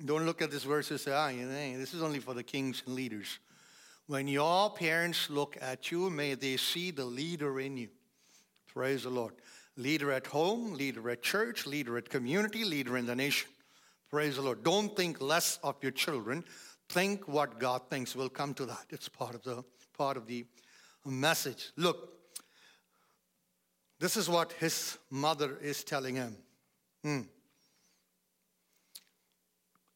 Don't 0.04 0.26
look 0.26 0.42
at 0.42 0.50
this 0.50 0.64
verse 0.64 0.90
and 0.90 0.98
say, 0.98 1.12
ah, 1.12 1.28
this 1.28 1.94
is 1.94 2.02
only 2.02 2.18
for 2.18 2.34
the 2.34 2.42
kings 2.42 2.82
and 2.86 2.94
leaders. 2.94 3.38
When 4.06 4.28
your 4.28 4.70
parents 4.70 5.28
look 5.30 5.56
at 5.60 5.90
you, 5.90 6.10
may 6.10 6.34
they 6.34 6.56
see 6.56 6.90
the 6.92 7.04
leader 7.04 7.58
in 7.58 7.76
you. 7.76 7.88
Praise 8.72 9.02
the 9.02 9.10
Lord. 9.10 9.34
Leader 9.76 10.12
at 10.12 10.26
home, 10.26 10.74
leader 10.74 11.10
at 11.10 11.22
church, 11.22 11.66
leader 11.66 11.98
at 11.98 12.08
community, 12.08 12.64
leader 12.64 12.96
in 12.96 13.06
the 13.06 13.16
nation. 13.16 13.48
Praise 14.08 14.36
the 14.36 14.42
Lord. 14.42 14.62
Don't 14.62 14.94
think 14.96 15.20
less 15.20 15.58
of 15.62 15.76
your 15.82 15.90
children. 15.90 16.44
Think 16.88 17.26
what 17.26 17.58
God 17.58 17.82
thinks. 17.90 18.14
We'll 18.14 18.28
come 18.28 18.54
to 18.54 18.66
that. 18.66 18.86
It's 18.90 19.08
part 19.08 19.34
of 19.34 19.42
the 19.42 19.64
part 19.98 20.16
of 20.16 20.26
the 20.26 20.44
message. 21.04 21.72
Look, 21.76 22.12
this 23.98 24.16
is 24.16 24.28
what 24.28 24.52
his 24.52 24.98
mother 25.10 25.58
is 25.60 25.82
telling 25.82 26.16
him. 26.16 26.36
Hmm. 27.02 27.20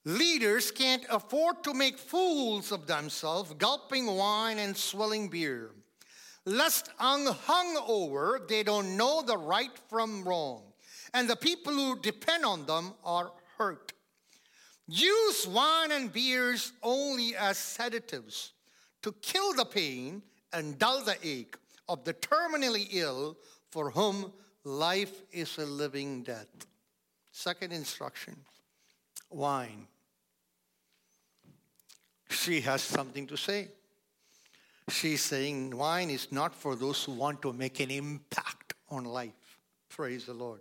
Leaders 0.04 0.70
can't 0.70 1.04
afford 1.10 1.62
to 1.62 1.74
make 1.74 1.98
fools 1.98 2.72
of 2.72 2.86
themselves, 2.86 3.52
gulping 3.58 4.06
wine 4.06 4.58
and 4.58 4.74
swilling 4.74 5.28
beer. 5.28 5.70
Lest 6.46 6.88
hung 6.96 7.76
over, 7.86 8.40
they 8.48 8.62
don't 8.62 8.96
know 8.96 9.20
the 9.20 9.36
right 9.36 9.76
from 9.90 10.24
wrong, 10.24 10.62
and 11.12 11.28
the 11.28 11.36
people 11.36 11.74
who 11.74 12.00
depend 12.00 12.46
on 12.46 12.64
them 12.64 12.94
are 13.04 13.30
hurt. 13.58 13.92
Use 14.88 15.46
wine 15.46 15.92
and 15.92 16.10
beers 16.10 16.72
only 16.82 17.36
as 17.36 17.58
sedatives 17.58 18.52
to 19.02 19.12
kill 19.20 19.52
the 19.52 19.66
pain 19.66 20.22
and 20.52 20.78
dull 20.78 21.02
the 21.02 21.16
ache 21.22 21.56
of 21.88 22.04
the 22.04 22.14
terminally 22.14 22.88
ill 22.92 23.36
for 23.70 23.90
whom 23.90 24.32
life 24.64 25.22
is 25.30 25.58
a 25.58 25.66
living 25.66 26.22
death. 26.22 26.48
Second 27.32 27.72
instruction 27.72 28.34
wine. 29.30 29.86
She 32.30 32.60
has 32.62 32.82
something 32.82 33.26
to 33.26 33.36
say. 33.36 33.68
She's 34.88 35.20
saying 35.20 35.76
wine 35.76 36.10
is 36.10 36.32
not 36.32 36.54
for 36.54 36.74
those 36.74 37.04
who 37.04 37.12
want 37.12 37.42
to 37.42 37.52
make 37.52 37.80
an 37.80 37.90
impact 37.90 38.74
on 38.88 39.04
life. 39.04 39.58
Praise 39.88 40.26
the 40.26 40.34
Lord. 40.34 40.60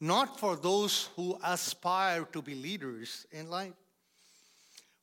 Not 0.00 0.38
for 0.38 0.56
those 0.56 1.08
who 1.16 1.38
aspire 1.42 2.24
to 2.32 2.42
be 2.42 2.54
leaders 2.54 3.26
in 3.32 3.48
life. 3.48 3.72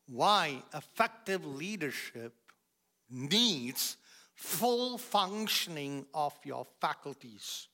Why 0.05 0.61
effective 0.73 1.45
leadership 1.45 2.33
needs 3.09 3.97
full 4.35 4.97
functioning 4.97 6.05
of 6.13 6.33
your 6.43 6.65
faculties. 6.81 7.67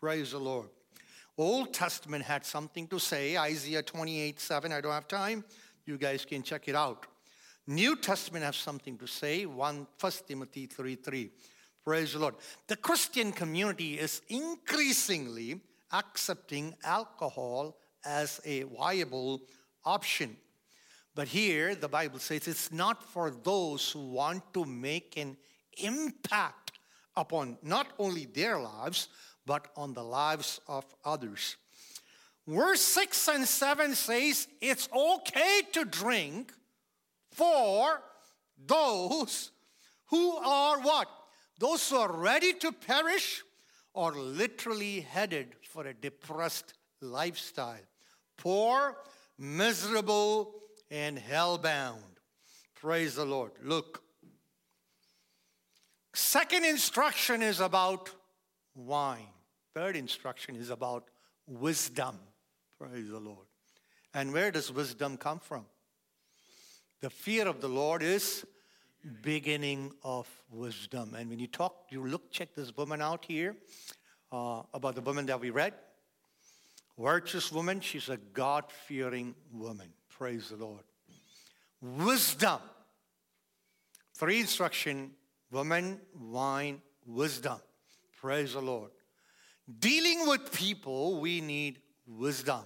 Praise 0.00 0.32
the 0.32 0.38
Lord. 0.38 0.68
Old 1.36 1.72
Testament 1.72 2.24
had 2.24 2.44
something 2.44 2.86
to 2.88 2.98
say, 2.98 3.36
Isaiah 3.36 3.82
28 3.82 4.38
7. 4.38 4.72
I 4.72 4.80
don't 4.80 4.92
have 4.92 5.08
time. 5.08 5.44
You 5.86 5.98
guys 5.98 6.24
can 6.24 6.42
check 6.42 6.68
it 6.68 6.74
out. 6.74 7.06
New 7.66 7.96
Testament 7.96 8.44
has 8.44 8.56
something 8.56 8.98
to 8.98 9.06
say, 9.06 9.46
1 9.46 9.86
Timothy 10.26 10.66
3 10.66 10.96
3. 10.96 11.30
Praise 11.84 12.12
the 12.12 12.18
Lord. 12.20 12.34
The 12.66 12.76
Christian 12.76 13.32
community 13.32 13.98
is 13.98 14.22
increasingly 14.28 15.60
accepting 15.92 16.74
alcohol 16.84 17.76
as 18.04 18.40
a 18.44 18.62
viable 18.62 19.42
option. 19.84 20.36
But 21.14 21.28
here, 21.28 21.74
the 21.74 21.88
Bible 21.88 22.18
says 22.18 22.48
it's 22.48 22.72
not 22.72 23.02
for 23.02 23.30
those 23.30 23.90
who 23.90 24.12
want 24.12 24.54
to 24.54 24.64
make 24.64 25.16
an 25.16 25.36
impact 25.78 26.72
upon 27.16 27.58
not 27.62 27.88
only 27.98 28.24
their 28.24 28.58
lives, 28.58 29.08
but 29.44 29.68
on 29.76 29.92
the 29.92 30.02
lives 30.02 30.60
of 30.68 30.84
others. 31.04 31.56
Verse 32.46 32.80
6 32.80 33.28
and 33.28 33.46
7 33.46 33.94
says 33.94 34.48
it's 34.60 34.88
okay 34.92 35.62
to 35.72 35.84
drink 35.84 36.52
for 37.32 38.02
those 38.66 39.50
who 40.06 40.36
are 40.36 40.80
what? 40.80 41.08
Those 41.58 41.88
who 41.88 41.96
are 41.96 42.12
ready 42.12 42.52
to 42.54 42.72
perish 42.72 43.42
or 43.94 44.12
literally 44.12 45.00
headed 45.00 45.54
for 45.70 45.86
a 45.86 45.94
depressed 45.94 46.74
lifestyle. 47.00 47.86
Poor, 48.36 48.96
miserable, 49.38 50.54
and 50.90 51.18
hell-bound. 51.18 52.02
Praise 52.74 53.14
the 53.14 53.24
Lord. 53.24 53.52
Look. 53.62 54.02
Second 56.14 56.64
instruction 56.64 57.42
is 57.42 57.60
about 57.60 58.10
wine. 58.74 59.28
Third 59.74 59.96
instruction 59.96 60.56
is 60.56 60.70
about 60.70 61.08
wisdom. 61.46 62.18
Praise 62.78 63.08
the 63.08 63.20
Lord. 63.20 63.46
And 64.12 64.32
where 64.32 64.50
does 64.50 64.70
wisdom 64.70 65.16
come 65.16 65.38
from? 65.38 65.64
The 67.02 67.10
fear 67.10 67.48
of 67.48 67.60
the 67.60 67.66
Lord 67.66 68.00
is 68.00 68.46
beginning 69.22 69.92
of 70.04 70.28
wisdom. 70.52 71.16
And 71.18 71.28
when 71.28 71.40
you 71.40 71.48
talk, 71.48 71.86
you 71.90 72.06
look, 72.06 72.30
check 72.30 72.54
this 72.54 72.76
woman 72.76 73.02
out 73.02 73.24
here 73.24 73.56
uh, 74.30 74.62
about 74.72 74.94
the 74.94 75.00
woman 75.00 75.26
that 75.26 75.40
we 75.40 75.50
read. 75.50 75.74
Virtuous 76.96 77.50
woman, 77.50 77.80
she's 77.80 78.08
a 78.08 78.18
God 78.18 78.70
fearing 78.86 79.34
woman. 79.52 79.88
Praise 80.10 80.50
the 80.50 80.64
Lord. 80.64 80.84
Wisdom. 81.80 82.60
Three 84.14 84.38
instruction 84.38 85.10
woman, 85.50 86.00
wine, 86.16 86.80
wisdom. 87.04 87.58
Praise 88.20 88.52
the 88.52 88.62
Lord. 88.62 88.92
Dealing 89.80 90.28
with 90.28 90.52
people, 90.52 91.20
we 91.20 91.40
need 91.40 91.80
wisdom. 92.06 92.62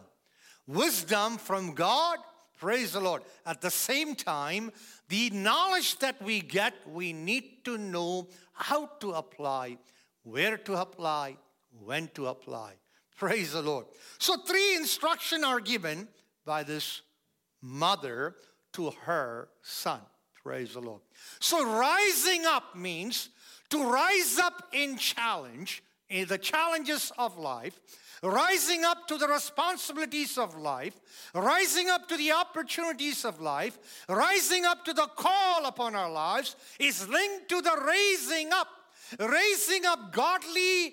Wisdom 0.66 1.38
from 1.38 1.72
God, 1.72 2.18
praise 2.58 2.92
the 2.92 3.00
Lord. 3.00 3.22
At 3.44 3.60
the 3.60 3.70
same 3.70 4.14
time, 4.14 4.72
the 5.08 5.30
knowledge 5.30 5.98
that 5.98 6.20
we 6.22 6.40
get, 6.40 6.74
we 6.86 7.12
need 7.12 7.64
to 7.64 7.78
know 7.78 8.28
how 8.52 8.86
to 9.00 9.12
apply, 9.12 9.78
where 10.22 10.56
to 10.58 10.74
apply, 10.74 11.36
when 11.84 12.08
to 12.14 12.26
apply. 12.26 12.74
Praise 13.16 13.52
the 13.52 13.62
Lord. 13.62 13.86
So, 14.18 14.36
three 14.36 14.76
instructions 14.76 15.44
are 15.44 15.60
given 15.60 16.08
by 16.44 16.62
this 16.62 17.02
mother 17.62 18.36
to 18.74 18.90
her 19.02 19.48
son. 19.62 20.00
Praise 20.42 20.74
the 20.74 20.80
Lord. 20.80 21.00
So, 21.40 21.64
rising 21.64 22.44
up 22.44 22.76
means 22.76 23.30
to 23.70 23.90
rise 23.90 24.38
up 24.38 24.68
in 24.72 24.96
challenge, 24.96 25.82
in 26.08 26.28
the 26.28 26.38
challenges 26.38 27.10
of 27.18 27.38
life, 27.38 27.80
rising 28.22 28.84
up 28.84 29.06
to 29.08 29.18
the 29.18 29.28
responsibilities 29.28 30.38
of 30.38 30.56
life, 30.56 31.00
rising 31.34 31.88
up 31.88 32.08
to 32.08 32.16
the 32.16 32.32
opportunities 32.32 33.24
of 33.24 33.40
life, 33.40 33.78
rising 34.08 34.64
up 34.64 34.84
to 34.84 34.92
the 34.92 35.06
call 35.16 35.66
upon 35.66 35.94
our 35.94 36.10
lives 36.10 36.56
is 36.78 37.08
linked 37.08 37.48
to 37.48 37.60
the 37.60 37.82
raising 37.86 38.52
up. 38.52 38.68
Raising 39.20 39.86
up 39.86 40.12
godly 40.12 40.92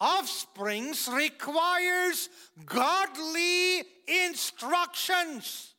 offsprings 0.00 1.08
requires 1.12 2.30
godly 2.64 3.82
instructions. 4.06 5.74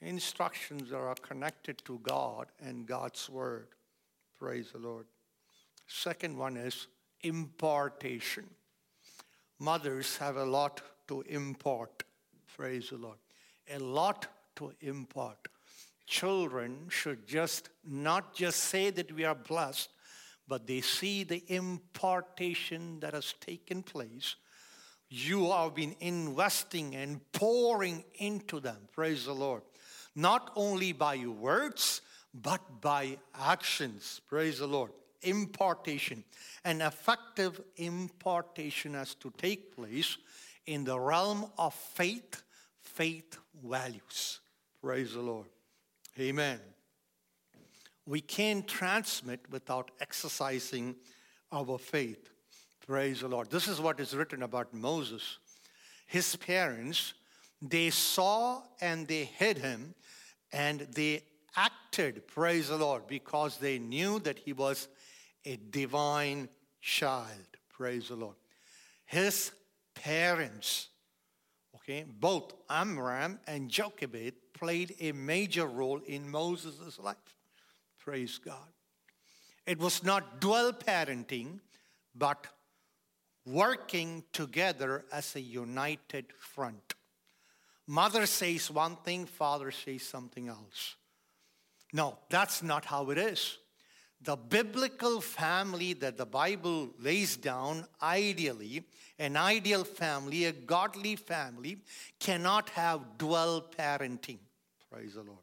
Instructions 0.00 0.90
that 0.90 0.96
are 0.96 1.14
connected 1.14 1.78
to 1.84 2.00
God 2.00 2.48
and 2.60 2.86
God's 2.86 3.30
Word. 3.30 3.68
Praise 4.36 4.72
the 4.72 4.78
Lord. 4.78 5.06
Second 5.86 6.36
one 6.36 6.56
is 6.56 6.88
impartation. 7.22 8.44
Mothers 9.58 10.16
have 10.16 10.36
a 10.36 10.44
lot 10.44 10.80
to 11.08 11.22
impart. 11.22 12.02
Praise 12.56 12.90
the 12.90 12.96
Lord. 12.96 13.18
A 13.72 13.78
lot 13.78 14.26
to 14.56 14.72
impart. 14.80 15.48
Children 16.06 16.86
should 16.88 17.26
just 17.26 17.70
not 17.84 18.34
just 18.34 18.58
say 18.58 18.90
that 18.90 19.12
we 19.12 19.24
are 19.24 19.34
blessed, 19.34 19.88
but 20.48 20.66
they 20.66 20.80
see 20.80 21.22
the 21.22 21.42
impartation 21.46 23.00
that 23.00 23.14
has 23.14 23.34
taken 23.40 23.82
place. 23.82 24.36
You 25.08 25.50
have 25.50 25.74
been 25.74 25.94
investing 26.00 26.94
and 26.96 27.20
pouring 27.32 28.04
into 28.14 28.60
them. 28.60 28.88
Praise 28.92 29.26
the 29.26 29.34
Lord. 29.34 29.62
Not 30.14 30.50
only 30.56 30.92
by 30.92 31.24
words, 31.26 32.00
but 32.34 32.80
by 32.80 33.18
actions. 33.38 34.20
Praise 34.26 34.58
the 34.58 34.66
Lord. 34.66 34.90
Impartation. 35.22 36.24
An 36.64 36.80
effective 36.80 37.60
impartation 37.76 38.94
has 38.94 39.14
to 39.16 39.32
take 39.36 39.74
place 39.74 40.18
in 40.66 40.84
the 40.84 40.98
realm 40.98 41.46
of 41.58 41.74
faith, 41.74 42.42
faith 42.80 43.38
values. 43.64 44.40
Praise 44.80 45.14
the 45.14 45.20
Lord. 45.20 45.46
Amen 46.18 46.60
we 48.06 48.20
can't 48.20 48.66
transmit 48.66 49.40
without 49.50 49.90
exercising 50.00 50.96
our 51.52 51.78
faith. 51.78 52.30
Praise 52.86 53.20
the 53.20 53.28
Lord. 53.28 53.50
This 53.50 53.68
is 53.68 53.80
what 53.80 54.00
is 54.00 54.14
written 54.14 54.42
about 54.42 54.74
Moses. 54.74 55.38
His 56.06 56.34
parents, 56.36 57.14
they 57.60 57.90
saw 57.90 58.62
and 58.80 59.06
they 59.06 59.24
hid 59.24 59.58
him 59.58 59.94
and 60.52 60.80
they 60.80 61.22
acted, 61.56 62.26
praise 62.26 62.68
the 62.68 62.76
Lord, 62.76 63.06
because 63.06 63.58
they 63.58 63.78
knew 63.78 64.18
that 64.20 64.38
he 64.38 64.52
was 64.52 64.88
a 65.44 65.58
divine 65.70 66.48
child. 66.80 67.56
Praise 67.68 68.08
the 68.08 68.16
Lord. 68.16 68.36
His 69.04 69.52
parents, 69.94 70.88
okay, 71.76 72.04
both 72.08 72.52
Amram 72.70 73.38
and 73.46 73.68
Jochebed 73.68 74.34
played 74.52 74.94
a 75.00 75.12
major 75.12 75.66
role 75.66 76.00
in 76.06 76.30
Moses' 76.30 76.98
life. 76.98 77.16
Praise 77.98 78.38
God. 78.38 78.56
It 79.66 79.78
was 79.78 80.02
not 80.02 80.40
dual 80.40 80.72
parenting, 80.72 81.60
but 82.14 82.46
working 83.46 84.24
together 84.32 85.04
as 85.12 85.36
a 85.36 85.40
united 85.40 86.26
front. 86.38 86.94
Mother 87.86 88.26
says 88.26 88.70
one 88.70 88.96
thing, 88.96 89.26
father 89.26 89.70
says 89.70 90.02
something 90.02 90.48
else. 90.48 90.96
No, 91.92 92.18
that's 92.30 92.62
not 92.62 92.84
how 92.84 93.10
it 93.10 93.18
is. 93.18 93.58
The 94.24 94.36
biblical 94.36 95.20
family 95.20 95.94
that 95.94 96.16
the 96.16 96.26
Bible 96.26 96.90
lays 97.00 97.36
down, 97.36 97.86
ideally, 98.00 98.84
an 99.18 99.36
ideal 99.36 99.84
family, 99.84 100.44
a 100.44 100.52
godly 100.52 101.16
family, 101.16 101.78
cannot 102.20 102.68
have 102.70 103.18
dual 103.18 103.66
parenting. 103.76 104.38
Praise 104.90 105.14
the 105.14 105.22
Lord. 105.22 105.38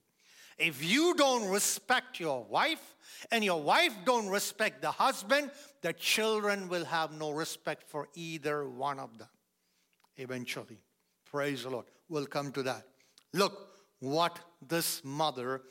If 0.58 0.84
you 0.84 1.14
don't 1.16 1.50
respect 1.50 2.20
your 2.20 2.44
wife 2.44 2.96
and 3.32 3.44
your 3.44 3.62
wife 3.62 3.94
don't 4.06 4.28
respect 4.28 4.82
the 4.82 4.92
husband, 4.92 5.52
the 5.82 5.94
children 5.94 6.68
will 6.68 6.86
have 6.86 7.12
no 7.12 7.32
respect 7.32 7.84
for 7.88 8.08
either 8.14 8.68
one 8.68 9.00
of 9.00 9.18
them. 9.18 9.30
Eventually. 10.18 10.80
Praise 11.26 11.64
the 11.64 11.70
Lord. 11.70 11.86
We'll 12.10 12.26
come 12.26 12.52
to 12.54 12.64
that. 12.64 12.84
Look 13.34 13.70
what 14.00 14.40
this 14.68 15.02
mother 15.04 15.62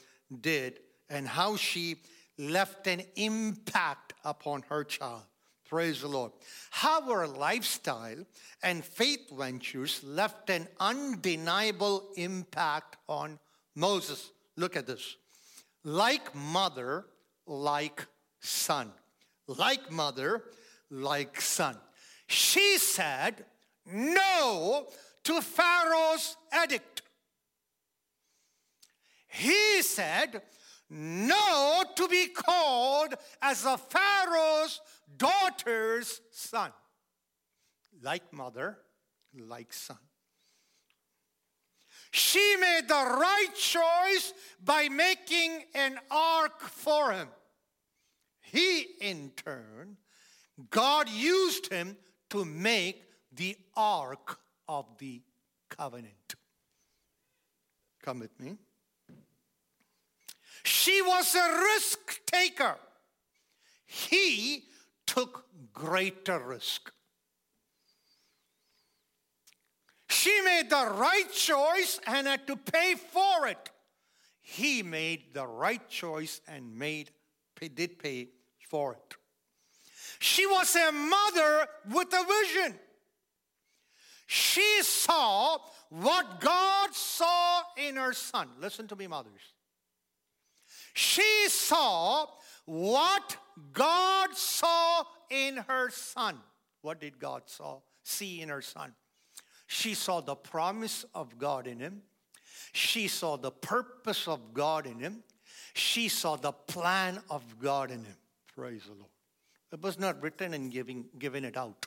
did 0.40 0.80
and 1.10 1.26
how 1.26 1.56
she 1.56 1.96
left 2.38 2.86
an 2.86 3.02
impact 3.16 4.14
upon 4.24 4.62
her 4.68 4.84
child. 4.84 5.22
Praise 5.68 6.00
the 6.00 6.08
Lord. 6.08 6.32
How 6.70 7.02
her 7.02 7.26
lifestyle 7.26 8.24
and 8.62 8.82
faith 8.82 9.30
ventures 9.30 10.02
left 10.02 10.48
an 10.48 10.66
undeniable 10.80 12.08
impact 12.16 12.96
on 13.06 13.38
Moses. 13.74 14.30
Look 14.56 14.76
at 14.76 14.86
this. 14.86 15.16
Like 15.84 16.34
mother, 16.34 17.04
like 17.46 18.06
son. 18.40 18.92
Like 19.46 19.90
mother, 19.92 20.44
like 20.90 21.40
son. 21.40 21.76
She 22.26 22.78
said 22.78 23.44
no 23.92 24.86
to 25.24 25.40
Pharaoh's 25.42 26.36
edict. 26.64 27.02
He 29.28 29.82
said 29.82 30.42
no 30.90 31.84
to 31.96 32.08
be 32.08 32.28
called 32.28 33.14
as 33.42 33.64
a 33.64 33.76
Pharaoh's 33.76 34.80
daughter's 35.16 36.20
son. 36.30 36.72
Like 38.02 38.32
mother, 38.32 38.78
like 39.36 39.72
son. 39.72 39.98
She 42.10 42.56
made 42.58 42.88
the 42.88 42.94
right 42.94 43.54
choice 43.54 44.32
by 44.64 44.88
making 44.88 45.64
an 45.74 45.98
ark 46.10 46.60
for 46.62 47.12
him. 47.12 47.28
He, 48.40 48.86
in 49.00 49.32
turn, 49.36 49.98
God 50.70 51.08
used 51.08 51.70
him 51.70 51.96
to 52.30 52.44
make 52.44 53.02
the 53.32 53.56
ark 53.76 54.38
of 54.68 54.86
the 54.98 55.22
covenant. 55.68 56.34
Come 58.02 58.20
with 58.20 58.40
me. 58.40 58.56
She 60.68 61.00
was 61.00 61.34
a 61.34 61.60
risk 61.62 62.20
taker. 62.26 62.76
He 63.86 64.64
took 65.06 65.46
greater 65.72 66.38
risk. 66.38 66.92
She 70.10 70.42
made 70.42 70.68
the 70.68 70.90
right 70.94 71.32
choice 71.32 71.98
and 72.06 72.26
had 72.26 72.46
to 72.48 72.56
pay 72.56 72.96
for 72.96 73.46
it. 73.46 73.70
He 74.42 74.82
made 74.82 75.32
the 75.32 75.46
right 75.46 75.88
choice 75.88 76.42
and 76.46 76.78
made 76.78 77.10
did 77.74 77.98
pay 77.98 78.28
for 78.68 78.92
it. 78.92 79.16
She 80.18 80.44
was 80.44 80.76
a 80.76 80.92
mother 80.92 81.66
with 81.94 82.12
a 82.12 82.24
vision. 82.24 82.78
She 84.26 84.82
saw 84.82 85.58
what 85.88 86.40
God 86.40 86.94
saw 86.94 87.62
in 87.78 87.96
her 87.96 88.12
son. 88.12 88.48
Listen 88.60 88.86
to 88.88 88.96
me, 88.96 89.06
mothers. 89.06 89.54
She 90.98 91.48
saw 91.48 92.26
what 92.64 93.36
God 93.72 94.34
saw 94.34 95.04
in 95.30 95.58
her 95.68 95.90
son. 95.90 96.40
What 96.82 97.00
did 97.00 97.20
God 97.20 97.42
saw, 97.46 97.82
see 98.02 98.42
in 98.42 98.48
her 98.48 98.60
son? 98.60 98.94
She 99.68 99.94
saw 99.94 100.20
the 100.20 100.34
promise 100.34 101.04
of 101.14 101.38
God 101.38 101.68
in 101.68 101.78
him. 101.78 102.02
She 102.72 103.06
saw 103.06 103.36
the 103.36 103.52
purpose 103.52 104.26
of 104.26 104.52
God 104.52 104.88
in 104.88 104.98
him. 104.98 105.22
She 105.72 106.08
saw 106.08 106.34
the 106.34 106.50
plan 106.50 107.20
of 107.30 107.44
God 107.60 107.92
in 107.92 108.02
him. 108.02 108.16
Praise 108.56 108.82
the 108.82 108.94
Lord. 108.94 109.12
It 109.72 109.80
was 109.80 110.00
not 110.00 110.20
written 110.20 110.52
and 110.52 110.68
giving, 110.68 111.04
giving 111.16 111.44
it 111.44 111.56
out. 111.56 111.86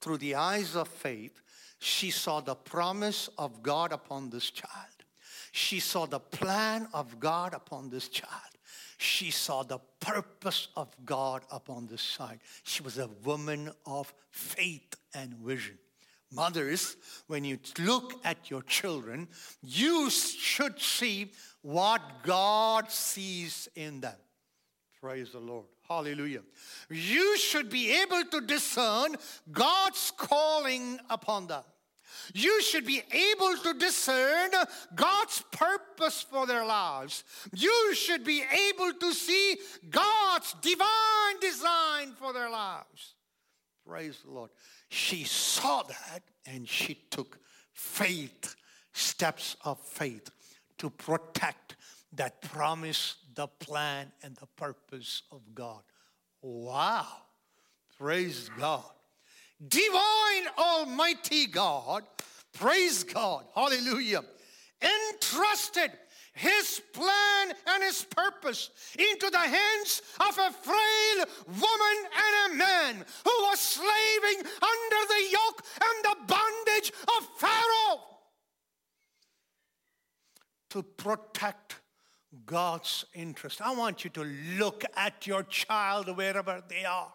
Through 0.00 0.18
the 0.18 0.36
eyes 0.36 0.76
of 0.76 0.86
faith, 0.86 1.40
she 1.80 2.12
saw 2.12 2.38
the 2.38 2.54
promise 2.54 3.28
of 3.36 3.64
God 3.64 3.90
upon 3.90 4.30
this 4.30 4.48
child. 4.52 4.97
She 5.52 5.80
saw 5.80 6.06
the 6.06 6.20
plan 6.20 6.88
of 6.92 7.18
God 7.20 7.54
upon 7.54 7.90
this 7.90 8.08
child. 8.08 8.32
She 8.98 9.30
saw 9.30 9.62
the 9.62 9.78
purpose 10.00 10.68
of 10.76 10.88
God 11.04 11.42
upon 11.50 11.86
this 11.86 12.02
side. 12.02 12.40
She 12.64 12.82
was 12.82 12.98
a 12.98 13.08
woman 13.24 13.70
of 13.86 14.12
faith 14.30 14.94
and 15.14 15.34
vision. 15.34 15.78
Mothers, 16.32 16.96
when 17.26 17.44
you 17.44 17.58
look 17.78 18.20
at 18.24 18.50
your 18.50 18.62
children, 18.62 19.28
you 19.62 20.10
should 20.10 20.78
see 20.80 21.32
what 21.62 22.02
God 22.22 22.90
sees 22.90 23.68
in 23.74 24.00
them. 24.00 24.16
Praise 25.00 25.30
the 25.32 25.38
Lord. 25.38 25.66
Hallelujah. 25.88 26.42
You 26.90 27.38
should 27.38 27.70
be 27.70 27.92
able 28.02 28.24
to 28.32 28.40
discern 28.42 29.16
God's 29.50 30.12
calling 30.16 30.98
upon 31.08 31.46
them. 31.46 31.62
You 32.34 32.62
should 32.62 32.84
be 32.84 33.02
able 33.12 33.56
to 33.62 33.74
discern 33.74 34.50
God's 34.94 35.42
purpose 35.50 36.22
for 36.22 36.46
their 36.46 36.64
lives. 36.64 37.24
You 37.54 37.94
should 37.94 38.24
be 38.24 38.42
able 38.42 38.92
to 38.92 39.12
see 39.12 39.56
God's 39.90 40.54
divine 40.60 41.40
design 41.40 42.12
for 42.18 42.32
their 42.32 42.50
lives. 42.50 43.14
Praise 43.86 44.18
the 44.24 44.32
Lord. 44.32 44.50
She 44.88 45.24
saw 45.24 45.82
that 45.82 46.22
and 46.46 46.68
she 46.68 46.94
took 47.10 47.38
faith, 47.72 48.56
steps 48.92 49.56
of 49.64 49.78
faith 49.80 50.30
to 50.78 50.90
protect 50.90 51.76
that 52.12 52.40
promise, 52.42 53.16
the 53.34 53.46
plan, 53.46 54.10
and 54.22 54.36
the 54.36 54.46
purpose 54.56 55.22
of 55.30 55.40
God. 55.54 55.82
Wow. 56.42 57.06
Praise 57.98 58.50
God. 58.58 58.84
Divine 59.66 60.46
Almighty 60.56 61.46
God, 61.46 62.04
praise 62.52 63.02
God, 63.02 63.44
hallelujah, 63.54 64.22
entrusted 64.80 65.90
his 66.32 66.80
plan 66.92 67.52
and 67.66 67.82
his 67.82 68.04
purpose 68.04 68.70
into 68.96 69.28
the 69.28 69.38
hands 69.38 70.02
of 70.20 70.38
a 70.38 70.52
frail 70.52 71.24
woman 71.46 71.96
and 72.14 72.52
a 72.52 72.56
man 72.56 73.04
who 73.24 73.32
was 73.42 73.58
slaving 73.58 74.38
under 74.38 75.08
the 75.08 75.28
yoke 75.32 75.64
and 75.82 76.04
the 76.04 76.16
bondage 76.28 76.92
of 77.18 77.28
Pharaoh 77.38 78.00
to 80.70 80.82
protect 80.84 81.80
God's 82.46 83.04
interest. 83.14 83.60
I 83.60 83.74
want 83.74 84.04
you 84.04 84.10
to 84.10 84.22
look 84.58 84.84
at 84.96 85.26
your 85.26 85.42
child 85.42 86.16
wherever 86.16 86.62
they 86.68 86.84
are. 86.84 87.12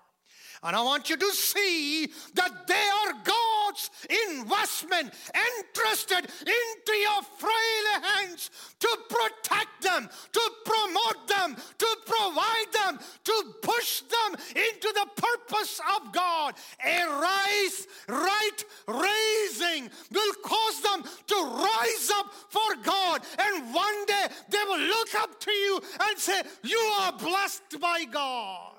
And 0.63 0.77
I 0.77 0.81
want 0.81 1.09
you 1.09 1.17
to 1.17 1.31
see 1.31 2.07
that 2.35 2.67
they 2.67 2.73
are 2.73 3.13
God's 3.23 3.89
investment 4.29 5.13
entrusted 5.59 6.29
into 6.39 6.93
your 6.93 7.21
frail 7.37 8.01
hands 8.01 8.49
to 8.79 8.97
protect 9.09 9.81
them, 9.81 10.09
to 10.31 10.51
promote 10.63 11.27
them, 11.27 11.57
to 11.77 11.97
provide 12.05 12.71
them, 12.71 12.99
to 13.25 13.43
push 13.61 14.01
them 14.01 14.35
into 14.55 14.93
the 14.93 15.07
purpose 15.17 15.81
of 15.97 16.13
God. 16.13 16.53
A 16.85 17.07
rise, 17.07 17.87
right 18.07 18.65
raising 18.87 19.89
will 20.11 20.33
cause 20.43 20.81
them 20.81 21.03
to 21.27 21.35
rise 21.35 22.11
up 22.15 22.33
for 22.49 22.75
God. 22.83 23.21
And 23.37 23.73
one 23.73 24.05
day 24.05 24.27
they 24.49 24.63
will 24.65 24.79
look 24.79 25.13
up 25.15 25.39
to 25.41 25.51
you 25.51 25.81
and 26.01 26.17
say, 26.17 26.41
You 26.63 26.79
are 26.99 27.11
blessed 27.17 27.81
by 27.81 28.05
God. 28.05 28.72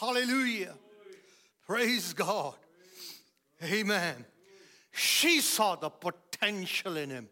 Hallelujah. 0.00 0.74
Praise 1.66 2.12
God. 2.12 2.54
Amen. 3.62 4.24
She 4.92 5.40
saw 5.40 5.74
the 5.76 5.90
potential 5.90 6.96
in 6.96 7.10
him. 7.10 7.28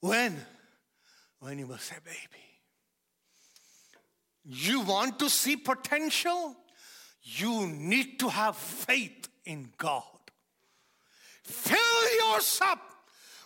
When? 0.00 0.44
When 1.38 1.58
he 1.58 1.64
was 1.64 1.90
a 1.96 2.00
baby. 2.00 2.42
You 4.44 4.80
want 4.80 5.18
to 5.20 5.30
see 5.30 5.56
potential? 5.56 6.56
You 7.22 7.68
need 7.68 8.18
to 8.20 8.28
have 8.28 8.56
faith 8.56 9.28
in 9.44 9.70
God. 9.78 10.02
Fill 11.44 12.32
yourself 12.34 12.78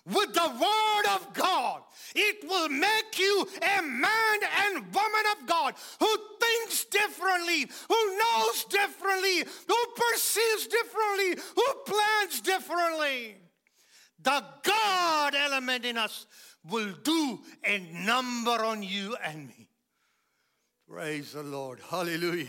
with 0.07 0.33
the 0.33 0.49
Word 0.49 1.15
of 1.17 1.35
God. 1.35 1.83
It 2.15 2.49
will 2.49 2.69
make 2.69 3.19
you 3.19 3.49
a 3.61 3.83
man 3.83 4.39
and 4.65 4.95
woman 4.95 5.25
of 5.39 5.49
God 5.49 5.75
who 5.99 6.17
thinks 6.41 6.85
differently, 6.85 7.67
who 7.89 8.19
knows 8.19 8.65
differently, 8.65 9.39
who 9.39 9.87
perceives 9.97 10.69
differently, 10.69 11.43
who 11.55 11.75
plans 11.87 12.41
differently. 12.41 13.37
The 14.23 14.45
God 14.63 15.35
element 15.35 15.85
in 15.85 15.99
us 15.99 16.27
will 16.69 16.93
do 17.03 17.41
a 17.65 17.79
number 18.05 18.65
on 18.65 18.83
you 18.83 19.17
and 19.25 19.49
me. 19.49 19.69
Praise 20.89 21.33
the 21.33 21.43
Lord. 21.43 21.81
Hallelujah. 21.91 22.47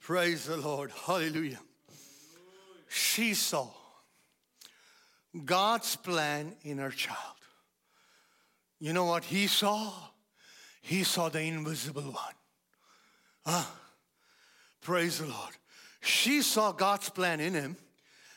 Praise 0.00 0.46
the 0.46 0.56
Lord. 0.56 0.92
Hallelujah. 1.06 1.60
She 2.88 3.34
saw 3.34 3.68
God's 5.44 5.96
plan 5.96 6.54
in 6.62 6.78
her 6.78 6.90
child. 6.90 7.18
You 8.78 8.92
know 8.92 9.04
what 9.04 9.24
he 9.24 9.46
saw? 9.46 9.92
He 10.80 11.02
saw 11.04 11.28
the 11.28 11.40
invisible 11.40 12.02
one. 12.02 12.34
Ah, 13.46 13.70
praise 14.82 15.18
the 15.18 15.26
Lord. 15.26 15.54
She 16.00 16.42
saw 16.42 16.72
God's 16.72 17.08
plan 17.08 17.40
in 17.40 17.54
him. 17.54 17.76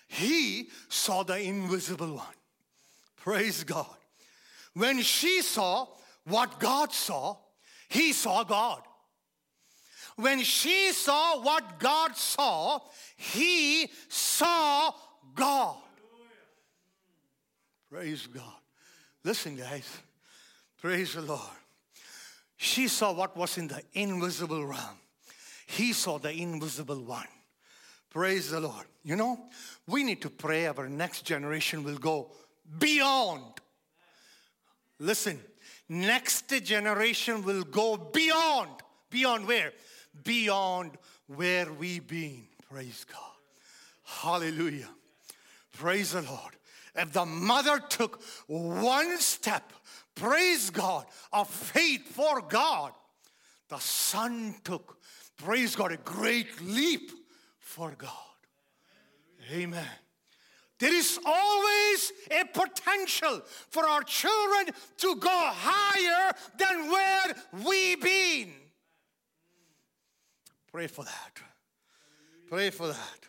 He 0.07 0.69
saw 0.87 1.23
the 1.23 1.39
invisible 1.39 2.15
one. 2.15 2.35
Praise 3.17 3.63
God. 3.63 3.85
When 4.73 5.01
she 5.01 5.41
saw 5.41 5.87
what 6.23 6.59
God 6.59 6.93
saw, 6.93 7.37
he 7.89 8.13
saw 8.13 8.43
God. 8.43 8.81
When 10.15 10.41
she 10.41 10.93
saw 10.93 11.41
what 11.41 11.79
God 11.79 12.15
saw, 12.15 12.79
he 13.17 13.89
saw 14.07 14.93
God. 15.35 15.77
Praise 17.89 18.27
God. 18.27 18.43
Listen, 19.23 19.55
guys. 19.55 19.89
Praise 20.81 21.13
the 21.13 21.21
Lord. 21.21 21.41
She 22.57 22.87
saw 22.87 23.13
what 23.13 23.35
was 23.35 23.57
in 23.57 23.67
the 23.67 23.81
invisible 23.93 24.65
realm. 24.65 24.99
He 25.65 25.93
saw 25.93 26.17
the 26.17 26.31
invisible 26.31 27.03
one. 27.03 27.27
Praise 28.09 28.51
the 28.51 28.59
Lord. 28.59 28.85
You 29.03 29.15
know, 29.15 29.39
we 29.87 30.03
need 30.03 30.21
to 30.21 30.29
pray 30.29 30.67
our 30.67 30.87
next 30.87 31.23
generation 31.23 31.83
will 31.83 31.97
go 31.97 32.31
beyond. 32.79 33.43
Listen, 34.99 35.39
next 35.87 36.49
generation 36.63 37.43
will 37.43 37.63
go 37.63 37.97
beyond. 37.97 38.71
Beyond 39.09 39.47
where? 39.47 39.73
Beyond 40.23 40.91
where 41.27 41.71
we've 41.71 42.07
been. 42.07 42.43
Praise 42.69 43.05
God. 43.11 43.21
Hallelujah. 44.03 44.89
Praise 45.73 46.13
the 46.13 46.21
Lord. 46.21 46.55
If 46.97 47.13
the 47.13 47.25
mother 47.25 47.79
took 47.79 48.21
one 48.47 49.19
step, 49.19 49.71
praise 50.15 50.71
God, 50.71 51.05
of 51.31 51.47
faith 51.47 52.07
for 52.07 52.41
God, 52.41 52.91
the 53.69 53.77
son 53.77 54.55
took, 54.63 54.97
praise 55.37 55.75
God, 55.75 55.91
a 55.91 55.97
great 55.97 56.61
leap 56.61 57.11
for 57.59 57.93
God. 57.97 58.11
Amen. 59.53 59.85
There 60.79 60.93
is 60.93 61.19
always 61.25 62.11
a 62.29 62.45
potential 62.45 63.41
for 63.69 63.87
our 63.87 64.03
children 64.03 64.75
to 64.97 65.15
go 65.15 65.29
higher 65.31 66.31
than 66.57 66.89
where 66.89 67.35
we've 67.65 68.01
been. 68.01 68.53
Pray 70.71 70.87
for 70.87 71.03
that. 71.03 71.41
Pray 72.49 72.69
for 72.69 72.87
that. 72.87 73.19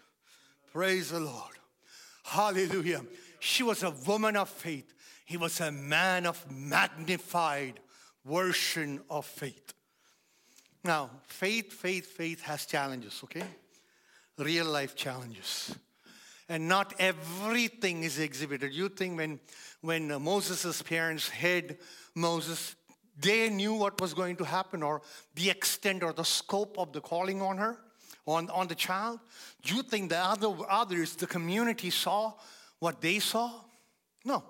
Praise 0.72 1.10
the 1.10 1.20
Lord. 1.20 1.54
Hallelujah. 2.22 3.02
She 3.38 3.62
was 3.62 3.82
a 3.82 3.90
woman 3.90 4.36
of 4.36 4.48
faith. 4.48 4.92
He 5.24 5.36
was 5.36 5.60
a 5.60 5.70
man 5.70 6.26
of 6.26 6.50
magnified 6.50 7.80
version 8.24 9.00
of 9.10 9.26
faith. 9.26 9.74
Now, 10.84 11.10
faith, 11.26 11.72
faith, 11.72 12.06
faith 12.06 12.42
has 12.42 12.66
challenges, 12.66 13.20
okay? 13.24 13.46
Real 14.38 14.66
life 14.66 14.94
challenges. 14.94 15.74
And 16.48 16.68
not 16.68 16.94
everything 16.98 18.04
is 18.04 18.18
exhibited. 18.18 18.72
You 18.72 18.88
think 18.88 19.18
when, 19.18 19.40
when 19.82 20.08
Moses' 20.22 20.80
parents 20.80 21.28
had 21.28 21.76
Moses, 22.14 22.74
they 23.20 23.50
knew 23.50 23.74
what 23.74 24.00
was 24.00 24.14
going 24.14 24.36
to 24.36 24.44
happen 24.44 24.82
or 24.82 25.02
the 25.34 25.50
extent 25.50 26.02
or 26.02 26.12
the 26.12 26.24
scope 26.24 26.78
of 26.78 26.92
the 26.92 27.00
calling 27.00 27.42
on 27.42 27.58
her, 27.58 27.76
on, 28.26 28.48
on 28.50 28.68
the 28.68 28.74
child? 28.74 29.20
You 29.64 29.82
think 29.82 30.08
the 30.08 30.18
other 30.18 30.54
others, 30.70 31.16
the 31.16 31.26
community 31.26 31.90
saw 31.90 32.32
what 32.78 33.00
they 33.00 33.18
saw? 33.18 33.50
No. 34.24 34.42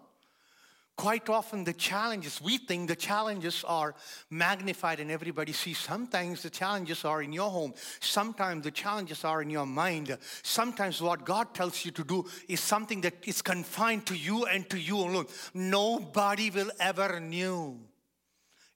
Quite 0.99 1.29
often, 1.29 1.63
the 1.63 1.75
challenges, 1.75 2.43
we 2.43 2.59
think 2.59 2.89
the 2.89 2.97
challenges 2.97 3.63
are 3.69 3.95
magnified 4.31 4.99
and 4.99 5.13
everybody 5.13 5.53
sees. 5.53 5.79
Sometimes 5.79 6.43
the 6.43 6.51
challenges 6.51 7.05
are 7.05 7.23
in 7.23 7.33
your 7.33 7.49
home. 7.51 7.73
Sometimes 8.01 8.65
the 8.65 8.73
challenges 8.73 9.25
are 9.25 9.41
in 9.41 9.49
your 9.49 9.65
mind. 9.65 10.19
Sometimes 10.43 11.01
what 11.01 11.25
God 11.25 11.55
tells 11.55 11.85
you 11.85 11.93
to 11.93 12.03
do 12.03 12.27
is 12.49 12.59
something 12.59 13.01
that 13.03 13.15
is 13.25 13.43
confined 13.43 14.07
to 14.07 14.17
you 14.17 14.47
and 14.47 14.69
to 14.71 14.77
you 14.77 14.97
alone. 14.97 15.27
Nobody 15.55 16.51
will 16.51 16.73
ever 16.81 17.21
know 17.21 17.79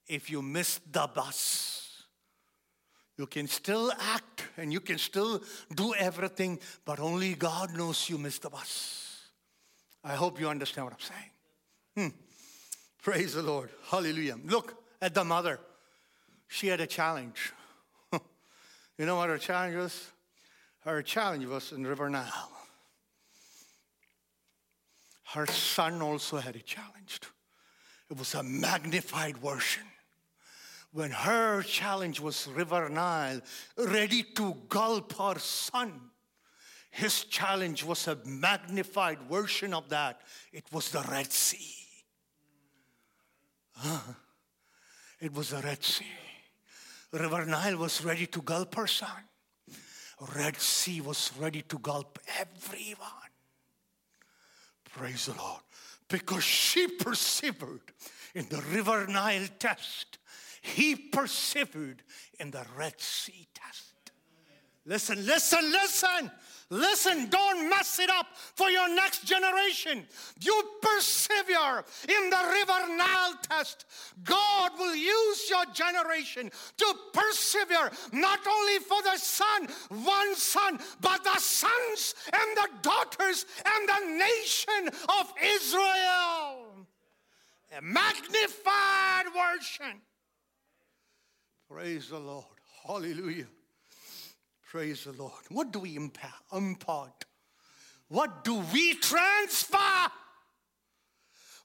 if 0.06 0.30
you 0.30 0.42
miss 0.42 0.78
the 0.92 1.08
bus. 1.12 2.04
You 3.18 3.26
can 3.26 3.48
still 3.48 3.90
act 3.98 4.46
and 4.56 4.72
you 4.72 4.78
can 4.78 4.98
still 4.98 5.42
do 5.74 5.92
everything, 5.94 6.60
but 6.84 7.00
only 7.00 7.34
God 7.34 7.76
knows 7.76 8.08
you 8.08 8.16
missed 8.16 8.42
the 8.42 8.50
bus. 8.50 9.01
I 10.04 10.14
hope 10.14 10.40
you 10.40 10.48
understand 10.48 10.86
what 10.86 10.94
I'm 10.94 11.00
saying. 11.00 12.10
Hmm. 12.10 12.16
Praise 13.02 13.34
the 13.34 13.42
Lord. 13.42 13.70
Hallelujah. 13.88 14.36
Look 14.44 14.74
at 15.00 15.14
the 15.14 15.24
mother. 15.24 15.60
She 16.48 16.68
had 16.68 16.80
a 16.80 16.86
challenge. 16.86 17.52
you 18.12 19.06
know 19.06 19.16
what 19.16 19.28
her 19.28 19.38
challenge 19.38 19.76
was? 19.76 20.10
Her 20.80 21.02
challenge 21.02 21.46
was 21.46 21.72
in 21.72 21.86
River 21.86 22.10
Nile. 22.10 22.50
Her 25.32 25.46
son 25.46 26.02
also 26.02 26.36
had 26.38 26.56
a 26.56 26.60
challenge. 26.60 27.20
It 28.10 28.18
was 28.18 28.34
a 28.34 28.42
magnified 28.42 29.38
version. 29.38 29.84
When 30.92 31.10
her 31.10 31.62
challenge 31.62 32.20
was 32.20 32.46
River 32.48 32.90
Nile, 32.90 33.40
ready 33.78 34.22
to 34.34 34.54
gulp 34.68 35.16
her 35.16 35.38
son, 35.38 36.11
his 36.92 37.24
challenge 37.24 37.84
was 37.84 38.06
a 38.06 38.18
magnified 38.26 39.22
version 39.22 39.72
of 39.72 39.88
that. 39.88 40.20
It 40.52 40.64
was 40.70 40.90
the 40.90 41.00
Red 41.10 41.32
Sea. 41.32 41.74
It 45.18 45.32
was 45.32 45.50
the 45.50 45.62
Red 45.62 45.82
Sea. 45.82 46.04
River 47.10 47.46
Nile 47.46 47.78
was 47.78 48.04
ready 48.04 48.26
to 48.26 48.42
gulp 48.42 48.74
her 48.74 48.86
son. 48.86 49.24
Red 50.36 50.60
Sea 50.60 51.00
was 51.00 51.32
ready 51.38 51.62
to 51.62 51.78
gulp 51.78 52.18
everyone. 52.38 53.32
Praise 54.84 55.26
the 55.26 55.34
Lord. 55.34 55.62
Because 56.08 56.44
she 56.44 56.88
persevered 56.88 57.90
in 58.34 58.50
the 58.50 58.60
River 58.70 59.06
Nile 59.06 59.48
test. 59.58 60.18
He 60.60 60.94
persevered 60.94 62.02
in 62.38 62.50
the 62.50 62.66
Red 62.76 63.00
Sea 63.00 63.46
test. 63.54 64.12
Listen, 64.84 65.24
listen, 65.24 65.72
listen. 65.72 66.30
Listen, 66.72 67.28
don't 67.28 67.68
mess 67.68 67.98
it 67.98 68.08
up 68.08 68.28
for 68.34 68.70
your 68.70 68.88
next 68.88 69.26
generation. 69.26 70.06
You 70.40 70.62
persevere 70.80 71.84
in 72.08 72.30
the 72.30 72.44
River 72.50 72.96
Nile 72.96 73.34
test. 73.42 73.84
God 74.24 74.70
will 74.78 74.96
use 74.96 75.50
your 75.50 75.66
generation 75.74 76.50
to 76.78 76.94
persevere 77.12 77.90
not 78.14 78.40
only 78.46 78.78
for 78.78 79.02
the 79.02 79.18
son, 79.18 79.68
one 80.02 80.34
son, 80.34 80.78
but 81.02 81.22
the 81.22 81.38
sons 81.38 82.14
and 82.32 82.56
the 82.56 82.68
daughters 82.80 83.44
and 83.66 83.86
the 83.86 84.24
nation 84.24 84.88
of 85.20 85.30
Israel. 85.44 86.86
A 87.76 87.82
magnified 87.82 89.26
version. 89.26 90.00
Praise 91.68 92.08
the 92.08 92.18
Lord. 92.18 92.46
Hallelujah. 92.86 93.46
Praise 94.72 95.04
the 95.04 95.12
Lord. 95.12 95.34
What 95.50 95.70
do 95.70 95.80
we 95.80 95.96
impart? 95.96 97.26
What 98.08 98.42
do 98.42 98.64
we 98.72 98.94
transfer? 98.94 99.76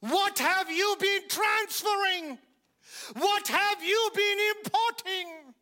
What 0.01 0.37
have 0.39 0.69
you 0.69 0.97
been 0.99 1.21
transferring? 1.29 2.37
What 3.13 3.47
have 3.47 3.81
you 3.81 4.09
been 4.13 4.37
importing? 4.57 5.53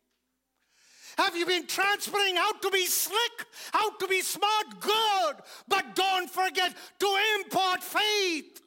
Have 1.18 1.36
you 1.36 1.46
been 1.46 1.68
transferring 1.68 2.34
how 2.34 2.52
to 2.58 2.68
be 2.68 2.84
slick, 2.84 3.46
how 3.72 3.96
to 3.96 4.08
be 4.08 4.22
smart? 4.22 4.80
Good. 4.80 5.36
But 5.68 5.94
don't 5.94 6.28
forget 6.28 6.74
to 6.98 7.18
import 7.38 7.80
faith, 7.84 8.60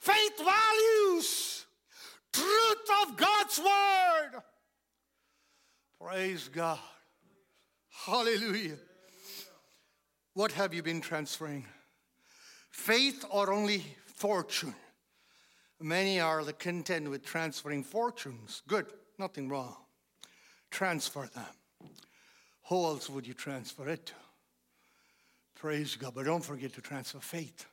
faith 0.00 0.36
values, 0.36 1.64
truth 2.32 2.90
of 3.04 3.16
God's 3.16 3.60
word. 3.60 4.42
Praise 6.00 6.48
God. 6.48 6.80
Hallelujah. 8.06 8.76
What 10.34 10.52
have 10.52 10.72
you 10.72 10.80
been 10.80 11.00
transferring? 11.00 11.66
Faith 12.70 13.24
or 13.32 13.52
only 13.52 13.84
fortune? 14.14 14.76
Many 15.80 16.20
are 16.20 16.44
content 16.52 17.10
with 17.10 17.24
transferring 17.24 17.82
fortunes. 17.82 18.62
Good, 18.68 18.86
nothing 19.18 19.48
wrong. 19.48 19.74
Transfer 20.70 21.28
them. 21.34 21.90
Who 22.68 22.84
else 22.84 23.10
would 23.10 23.26
you 23.26 23.34
transfer 23.34 23.88
it 23.88 24.06
to? 24.06 24.12
Praise 25.56 25.96
God. 25.96 26.14
But 26.14 26.26
don't 26.26 26.44
forget 26.44 26.74
to 26.74 26.80
transfer 26.80 27.18
faith. 27.18 27.66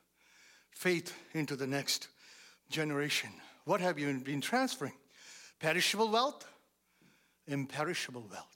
Faith 0.72 1.16
into 1.34 1.54
the 1.54 1.68
next 1.68 2.08
generation. 2.70 3.30
What 3.66 3.80
have 3.80 4.00
you 4.00 4.12
been 4.14 4.40
transferring? 4.40 4.94
Perishable 5.60 6.10
wealth? 6.10 6.44
Imperishable 7.46 8.26
wealth. 8.28 8.53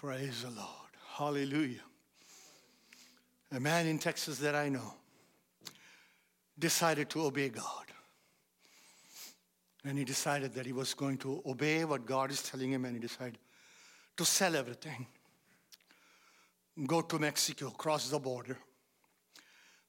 Praise 0.00 0.44
the 0.44 0.48
Lord. 0.48 0.92
Hallelujah. 1.10 1.82
A 3.52 3.60
man 3.60 3.86
in 3.86 3.98
Texas 3.98 4.38
that 4.38 4.54
I 4.54 4.70
know 4.70 4.94
decided 6.58 7.10
to 7.10 7.20
obey 7.20 7.50
God. 7.50 7.84
And 9.84 9.98
he 9.98 10.04
decided 10.06 10.54
that 10.54 10.64
he 10.64 10.72
was 10.72 10.94
going 10.94 11.18
to 11.18 11.42
obey 11.44 11.84
what 11.84 12.06
God 12.06 12.30
is 12.30 12.42
telling 12.42 12.72
him, 12.72 12.86
and 12.86 12.94
he 12.94 13.00
decided 13.00 13.36
to 14.16 14.24
sell 14.24 14.56
everything, 14.56 15.06
go 16.86 17.02
to 17.02 17.18
Mexico, 17.18 17.68
cross 17.68 18.08
the 18.08 18.18
border, 18.18 18.56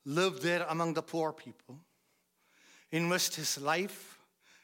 live 0.04 0.42
there 0.42 0.66
among 0.68 0.94
the 0.94 1.04
poor 1.04 1.32
people, 1.32 1.80
invest 2.92 3.38
his 3.38 3.62
life, 3.62 4.20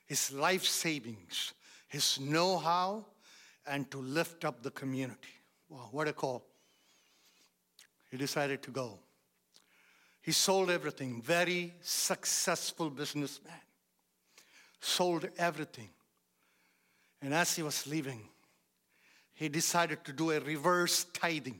his 0.08 0.30
life 0.34 0.66
savings, 0.66 1.54
his 1.88 2.20
know 2.20 2.58
how, 2.58 3.06
and 3.66 3.90
to 3.92 4.00
lift 4.00 4.44
up 4.44 4.62
the 4.62 4.72
community. 4.72 5.37
Wow, 5.70 5.90
what 5.92 6.08
a 6.08 6.14
call. 6.14 6.46
He 8.10 8.18
decided 8.18 8.62
to 8.64 8.72
go. 8.72 9.00
He 10.22 10.32
sold 10.32 10.70
everything, 10.70 11.22
very 11.22 11.74
successful 11.82 12.90
businessman. 12.90 13.54
Sold 14.80 15.28
everything. 15.38 15.90
And 17.22 17.34
as 17.34 17.56
he 17.56 17.64
was 17.64 17.88
leaving, 17.88 18.22
he 19.34 19.50
decided 19.50 20.04
to 20.06 20.14
do 20.14 20.32
a 20.32 20.40
reverse 20.40 21.06
tithing. 21.14 21.60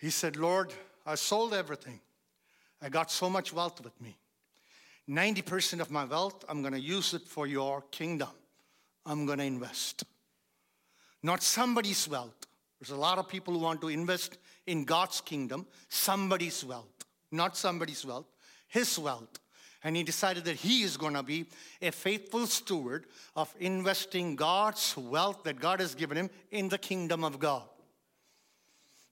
He 0.00 0.10
said, 0.10 0.36
Lord, 0.36 0.72
I 1.06 1.16
sold 1.16 1.54
everything. 1.54 2.00
I 2.80 2.88
got 2.88 3.10
so 3.10 3.28
much 3.28 3.52
wealth 3.52 3.82
with 3.82 4.00
me. 4.00 4.16
90% 5.08 5.80
of 5.80 5.90
my 5.90 6.04
wealth, 6.04 6.44
I'm 6.48 6.62
going 6.62 6.74
to 6.74 6.80
use 6.80 7.14
it 7.14 7.22
for 7.22 7.46
your 7.46 7.82
kingdom. 7.90 8.28
I'm 9.06 9.26
going 9.26 9.38
to 9.38 9.44
invest 9.44 10.04
not 11.22 11.42
somebody's 11.42 12.08
wealth. 12.08 12.46
There's 12.80 12.90
a 12.90 12.96
lot 12.96 13.18
of 13.18 13.28
people 13.28 13.54
who 13.54 13.60
want 13.60 13.80
to 13.80 13.88
invest 13.88 14.38
in 14.66 14.84
God's 14.84 15.20
kingdom, 15.20 15.66
somebody's 15.88 16.64
wealth, 16.64 17.04
not 17.32 17.56
somebody's 17.56 18.04
wealth, 18.04 18.26
his 18.68 18.98
wealth. 18.98 19.40
And 19.84 19.96
he 19.96 20.02
decided 20.02 20.44
that 20.44 20.56
he 20.56 20.82
is 20.82 20.96
going 20.96 21.14
to 21.14 21.22
be 21.22 21.46
a 21.80 21.92
faithful 21.92 22.46
steward 22.46 23.06
of 23.36 23.54
investing 23.60 24.36
God's 24.36 24.96
wealth 24.96 25.44
that 25.44 25.60
God 25.60 25.80
has 25.80 25.94
given 25.94 26.16
him 26.16 26.30
in 26.50 26.68
the 26.68 26.78
kingdom 26.78 27.24
of 27.24 27.38
God. 27.38 27.62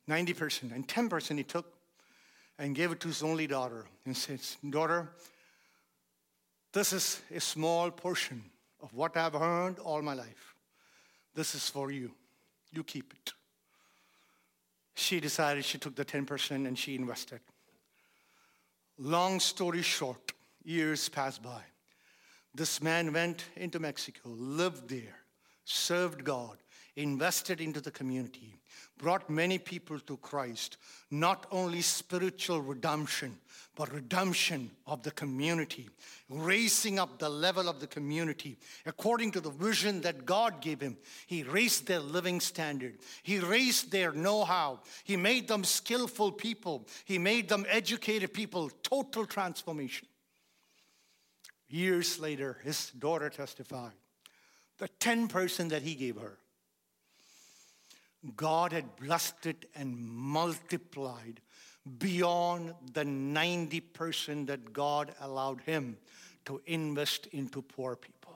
90%. 0.08 0.74
And 0.74 0.86
10% 0.86 1.36
he 1.36 1.44
took 1.44 1.72
and 2.58 2.74
gave 2.74 2.90
it 2.90 3.00
to 3.00 3.08
his 3.08 3.22
only 3.22 3.46
daughter 3.46 3.84
and 4.04 4.16
said, 4.16 4.40
Daughter, 4.68 5.08
this 6.72 6.92
is 6.92 7.20
a 7.34 7.40
small 7.40 7.90
portion 7.90 8.42
of 8.82 8.92
what 8.92 9.16
I've 9.16 9.34
earned 9.34 9.78
all 9.78 10.02
my 10.02 10.14
life. 10.14 10.55
This 11.36 11.54
is 11.54 11.68
for 11.68 11.90
you. 11.92 12.10
You 12.72 12.82
keep 12.82 13.12
it. 13.12 13.32
She 14.94 15.20
decided 15.20 15.64
she 15.64 15.78
took 15.78 15.94
the 15.94 16.04
10% 16.04 16.66
and 16.66 16.76
she 16.76 16.96
invested. 16.96 17.40
Long 18.98 19.38
story 19.38 19.82
short, 19.82 20.32
years 20.64 21.10
passed 21.10 21.42
by. 21.42 21.60
This 22.54 22.82
man 22.82 23.12
went 23.12 23.44
into 23.54 23.78
Mexico, 23.78 24.30
lived 24.30 24.88
there, 24.88 25.18
served 25.66 26.24
God, 26.24 26.56
invested 26.96 27.60
into 27.60 27.82
the 27.82 27.90
community, 27.90 28.58
brought 28.98 29.28
many 29.28 29.58
people 29.58 29.98
to 30.00 30.16
Christ, 30.18 30.78
not 31.10 31.46
only 31.50 31.82
spiritual 31.82 32.62
redemption, 32.62 33.36
but 33.76 33.92
redemption 33.92 34.70
of 34.86 35.02
the 35.02 35.10
community, 35.10 35.88
raising 36.30 36.98
up 36.98 37.18
the 37.18 37.28
level 37.28 37.68
of 37.68 37.78
the 37.78 37.86
community. 37.86 38.56
According 38.86 39.32
to 39.32 39.40
the 39.40 39.50
vision 39.50 40.00
that 40.00 40.24
God 40.24 40.62
gave 40.62 40.80
him. 40.80 40.96
He 41.26 41.42
raised 41.42 41.86
their 41.86 42.00
living 42.00 42.40
standard, 42.40 42.98
He 43.22 43.38
raised 43.38 43.92
their 43.92 44.12
know 44.12 44.44
how, 44.44 44.80
He 45.04 45.16
made 45.16 45.46
them 45.46 45.64
skillful 45.64 46.32
people, 46.32 46.86
He 47.04 47.18
made 47.18 47.48
them 47.48 47.66
educated 47.68 48.32
people, 48.32 48.70
total 48.82 49.26
transformation. 49.26 50.08
Years 51.68 52.20
later, 52.20 52.58
his 52.62 52.90
daughter 52.90 53.28
testified. 53.28 53.92
The 54.78 54.88
10% 55.00 55.70
that 55.70 55.82
he 55.82 55.94
gave 55.94 56.16
her 56.16 56.38
God 58.34 58.72
had 58.72 58.96
blessed 58.96 59.46
it 59.46 59.66
and 59.74 59.96
multiplied 59.96 61.40
beyond 61.98 62.74
the 62.92 63.04
90% 63.04 64.46
that 64.48 64.72
God 64.72 65.14
allowed 65.20 65.60
him 65.60 65.96
to 66.46 66.60
invest 66.66 67.26
into 67.26 67.62
poor 67.62 67.94
people. 67.94 68.34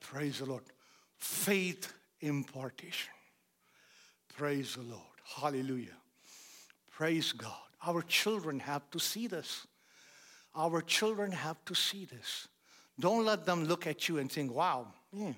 Praise 0.00 0.40
the 0.40 0.46
Lord. 0.46 0.64
Faith 1.18 1.92
impartation. 2.20 3.12
Praise 4.36 4.74
the 4.74 4.82
Lord. 4.82 5.02
Hallelujah. 5.24 5.96
Praise 6.90 7.32
God. 7.32 7.52
Our 7.86 8.02
children 8.02 8.60
have 8.60 8.88
to 8.90 8.98
see 8.98 9.26
this. 9.26 9.66
Our 10.54 10.82
children 10.82 11.32
have 11.32 11.64
to 11.66 11.74
see 11.74 12.04
this. 12.04 12.48
Don't 13.00 13.24
let 13.24 13.46
them 13.46 13.64
look 13.64 13.86
at 13.86 14.08
you 14.08 14.18
and 14.18 14.30
think, 14.30 14.52
wow, 14.52 14.86
yeah, 15.12 15.32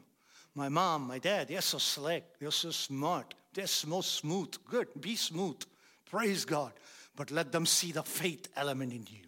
my 0.55 0.69
mom, 0.69 1.09
my 1.09 1.19
dad, 1.19 1.49
they're 1.49 1.61
so 1.61 1.79
slick, 1.79 2.25
they're 2.39 2.51
so 2.51 2.71
smart, 2.71 3.35
they're 3.53 3.67
so 3.67 4.01
smooth. 4.01 4.55
Good, 4.71 4.89
be 5.01 5.17
smooth. 5.17 5.61
Praise 6.11 6.45
God. 6.45 6.73
But 7.17 7.31
let 7.31 7.53
them 7.53 7.67
see 7.67 7.93
the 7.93 8.03
faith 8.03 8.49
element 8.57 8.93
in 8.93 9.07
you. 9.11 9.25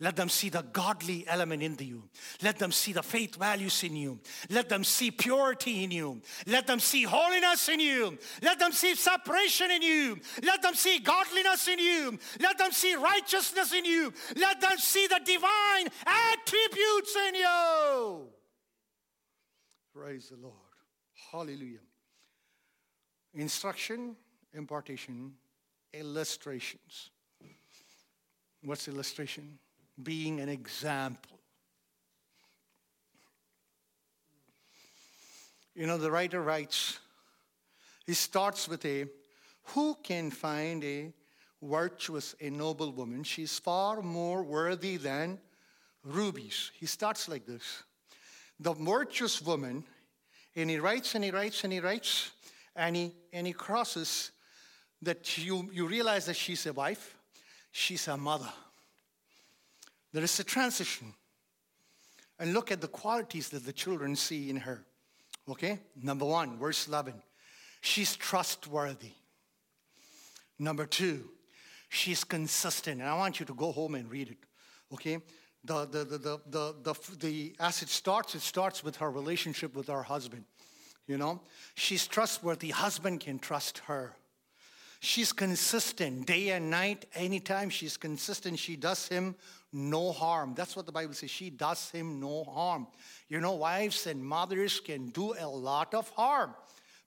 Let 0.00 0.14
them 0.14 0.28
see 0.28 0.48
the 0.48 0.62
godly 0.62 1.24
element 1.26 1.62
in 1.62 1.76
you. 1.80 2.04
Let 2.42 2.58
them 2.58 2.70
see 2.70 2.92
the 2.92 3.02
faith 3.02 3.34
values 3.34 3.82
in 3.82 3.96
you. 3.96 4.20
Let 4.48 4.68
them 4.68 4.84
see 4.84 5.10
purity 5.10 5.82
in 5.82 5.90
you. 5.90 6.20
Let 6.46 6.68
them 6.68 6.78
see 6.78 7.02
holiness 7.02 7.68
in 7.68 7.80
you. 7.80 8.16
Let 8.42 8.60
them 8.60 8.70
see 8.70 8.94
separation 8.94 9.72
in 9.72 9.82
you. 9.82 10.18
Let 10.44 10.62
them 10.62 10.74
see 10.74 11.00
godliness 11.00 11.66
in 11.66 11.80
you. 11.80 12.18
Let 12.40 12.58
them 12.58 12.70
see 12.70 12.94
righteousness 12.94 13.72
in 13.72 13.84
you. 13.84 14.12
Let 14.36 14.60
them 14.60 14.78
see 14.78 15.08
the 15.08 15.20
divine 15.24 15.88
attributes 16.06 17.16
in 17.28 17.34
you. 17.34 18.28
Praise 19.92 20.28
the 20.28 20.36
Lord. 20.36 20.67
Hallelujah. 21.30 21.78
Instruction, 23.34 24.16
impartation, 24.54 25.34
illustrations. 25.92 27.10
What's 28.62 28.88
illustration? 28.88 29.58
Being 30.02 30.40
an 30.40 30.48
example. 30.48 31.38
You 35.74 35.86
know, 35.86 35.98
the 35.98 36.10
writer 36.10 36.42
writes, 36.42 36.98
he 38.06 38.14
starts 38.14 38.68
with 38.68 38.84
a 38.84 39.06
who 39.74 39.96
can 40.02 40.30
find 40.30 40.82
a 40.82 41.12
virtuous, 41.62 42.34
a 42.40 42.50
noble 42.50 42.92
woman? 42.92 43.22
She's 43.22 43.58
far 43.58 44.02
more 44.02 44.42
worthy 44.42 44.96
than 44.96 45.38
rubies. 46.04 46.70
He 46.74 46.86
starts 46.86 47.28
like 47.28 47.46
this. 47.46 47.82
The 48.60 48.72
virtuous 48.72 49.42
woman 49.42 49.84
and 50.62 50.70
he 50.70 50.78
writes 50.78 51.14
and 51.14 51.24
he 51.24 51.30
writes 51.30 51.64
and 51.64 51.72
he 51.72 51.80
writes 51.80 52.30
and 52.74 52.96
he, 52.96 53.12
and 53.32 53.46
he 53.46 53.52
crosses 53.52 54.32
that 55.02 55.38
you, 55.38 55.68
you 55.72 55.86
realize 55.86 56.26
that 56.26 56.36
she's 56.36 56.66
a 56.66 56.72
wife, 56.72 57.16
she's 57.70 58.08
a 58.08 58.16
mother. 58.16 58.52
There 60.12 60.24
is 60.24 60.38
a 60.40 60.44
transition. 60.44 61.14
And 62.38 62.52
look 62.52 62.70
at 62.70 62.80
the 62.80 62.88
qualities 62.88 63.48
that 63.50 63.66
the 63.66 63.72
children 63.72 64.14
see 64.16 64.48
in 64.48 64.56
her. 64.56 64.84
Okay? 65.48 65.80
Number 66.00 66.24
one, 66.24 66.58
verse 66.58 66.86
11. 66.86 67.14
She's 67.80 68.16
trustworthy. 68.16 69.12
Number 70.58 70.86
two, 70.86 71.28
she's 71.88 72.24
consistent. 72.24 73.00
And 73.00 73.08
I 73.08 73.14
want 73.14 73.40
you 73.40 73.46
to 73.46 73.54
go 73.54 73.72
home 73.72 73.94
and 73.94 74.10
read 74.10 74.30
it. 74.30 74.38
Okay? 74.92 75.18
The, 75.64 75.86
the, 75.86 76.04
the, 76.04 76.18
the, 76.46 76.74
the, 76.82 76.94
the, 77.18 77.54
as 77.60 77.82
it 77.82 77.88
starts, 77.88 78.34
it 78.34 78.42
starts 78.42 78.82
with 78.82 78.96
her 78.96 79.10
relationship 79.10 79.74
with 79.74 79.88
her 79.88 80.02
husband. 80.02 80.44
You 81.06 81.18
know, 81.18 81.40
she's 81.74 82.06
trustworthy. 82.06 82.70
Husband 82.70 83.20
can 83.20 83.38
trust 83.38 83.78
her. 83.86 84.14
She's 85.00 85.32
consistent 85.32 86.26
day 86.26 86.50
and 86.50 86.70
night. 86.70 87.06
Anytime 87.14 87.70
she's 87.70 87.96
consistent, 87.96 88.58
she 88.58 88.76
does 88.76 89.08
him 89.08 89.36
no 89.72 90.12
harm. 90.12 90.54
That's 90.56 90.74
what 90.74 90.86
the 90.86 90.92
Bible 90.92 91.14
says. 91.14 91.30
She 91.30 91.50
does 91.50 91.90
him 91.90 92.20
no 92.20 92.44
harm. 92.44 92.88
You 93.28 93.40
know, 93.40 93.54
wives 93.54 94.06
and 94.06 94.22
mothers 94.22 94.80
can 94.80 95.10
do 95.10 95.34
a 95.38 95.46
lot 95.46 95.94
of 95.94 96.08
harm. 96.10 96.54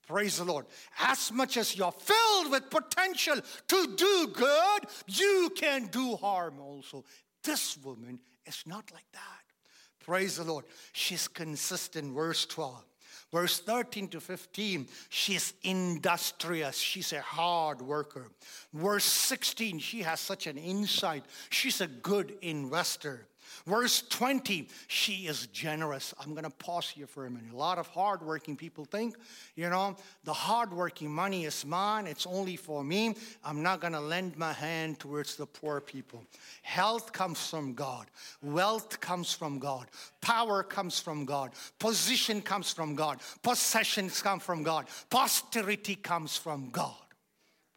Praise 0.07 0.37
the 0.37 0.45
Lord. 0.45 0.65
As 0.99 1.31
much 1.31 1.57
as 1.57 1.75
you're 1.77 1.91
filled 1.91 2.51
with 2.51 2.69
potential 2.69 3.37
to 3.67 3.95
do 3.95 4.27
good, 4.33 4.81
you 5.07 5.51
can 5.55 5.87
do 5.87 6.15
harm 6.15 6.59
also. 6.59 7.03
This 7.43 7.77
woman 7.83 8.19
it's 8.45 8.65
not 8.65 8.91
like 8.93 9.11
that. 9.13 10.05
Praise 10.05 10.37
the 10.37 10.43
Lord. 10.43 10.65
She's 10.93 11.27
consistent. 11.27 12.13
Verse 12.13 12.45
12. 12.45 12.83
Verse 13.31 13.59
13 13.59 14.09
to 14.09 14.19
15, 14.19 14.87
she's 15.07 15.53
industrious. 15.63 16.77
She's 16.77 17.13
a 17.13 17.21
hard 17.21 17.81
worker. 17.81 18.29
Verse 18.73 19.05
16, 19.05 19.79
she 19.79 20.01
has 20.01 20.19
such 20.19 20.47
an 20.47 20.57
insight. 20.57 21.23
She's 21.49 21.79
a 21.79 21.87
good 21.87 22.37
investor. 22.41 23.25
Verse 23.65 24.03
20, 24.09 24.67
she 24.87 25.27
is 25.27 25.47
generous. 25.47 26.13
I'm 26.19 26.31
going 26.31 26.43
to 26.43 26.49
pause 26.49 26.89
here 26.89 27.07
for 27.07 27.25
a 27.25 27.29
minute. 27.29 27.53
A 27.53 27.57
lot 27.57 27.77
of 27.77 27.87
hardworking 27.87 28.55
people 28.55 28.85
think, 28.85 29.15
you 29.55 29.69
know, 29.69 29.95
the 30.23 30.33
hardworking 30.33 31.11
money 31.11 31.45
is 31.45 31.65
mine, 31.65 32.07
it's 32.07 32.25
only 32.25 32.55
for 32.55 32.83
me. 32.83 33.15
I'm 33.43 33.61
not 33.63 33.81
going 33.81 33.93
to 33.93 33.99
lend 33.99 34.37
my 34.37 34.53
hand 34.53 34.99
towards 34.99 35.35
the 35.35 35.45
poor 35.45 35.81
people. 35.81 36.23
Health 36.61 37.11
comes 37.13 37.47
from 37.47 37.73
God, 37.73 38.07
wealth 38.41 38.99
comes 38.99 39.33
from 39.33 39.59
God, 39.59 39.87
power 40.21 40.63
comes 40.63 40.99
from 40.99 41.25
God, 41.25 41.51
position 41.79 42.41
comes 42.41 42.71
from 42.71 42.95
God, 42.95 43.19
possessions 43.43 44.21
come 44.21 44.39
from 44.39 44.63
God, 44.63 44.87
posterity 45.09 45.95
comes 45.95 46.37
from 46.37 46.69
God. 46.69 46.95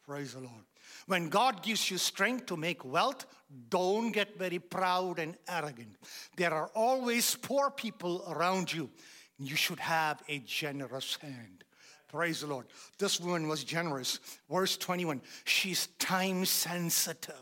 Praise 0.07 0.35
the 0.35 0.41
Lord. 0.41 0.65
When 1.07 1.29
God 1.29 1.63
gives 1.63 1.91
you 1.91 1.99
strength 1.99 2.47
to 2.47 2.57
make 2.57 2.85
wealth, 2.85 3.27
don't 3.69 4.11
get 4.11 4.39
very 4.39 4.59
proud 4.59 5.19
and 5.19 5.37
arrogant. 5.49 5.97
There 6.37 6.53
are 6.53 6.71
always 6.75 7.35
poor 7.37 7.71
people 7.71 8.25
around 8.29 8.73
you. 8.73 8.91
You 9.39 9.57
should 9.57 9.81
have 9.81 10.23
a 10.29 10.39
generous 10.41 11.17
hand. 11.17 11.65
Praise 12.09 12.41
the 12.41 12.47
Lord. 12.47 12.67
This 12.99 13.21
woman 13.21 13.49
was 13.49 13.65
generous. 13.65 14.21
Verse 14.49 14.77
21 14.77 15.21
she's 15.45 15.89
time 15.99 16.45
sensitive. 16.45 17.35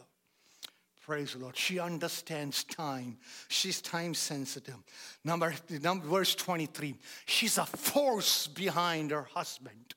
Praise 1.03 1.32
the 1.32 1.41
Lord. 1.41 1.57
She 1.57 1.78
understands 1.80 2.62
time. 2.64 3.18
She's 3.49 3.82
time 3.82 4.14
sensitive. 4.14 4.76
Number, 5.24 5.53
number 5.82 6.07
verse 6.07 6.34
23. 6.36 6.95
She's 7.26 7.59
a 7.59 7.66
force 7.66 8.47
behind 8.47 9.11
her 9.11 9.24
husband. 9.34 9.95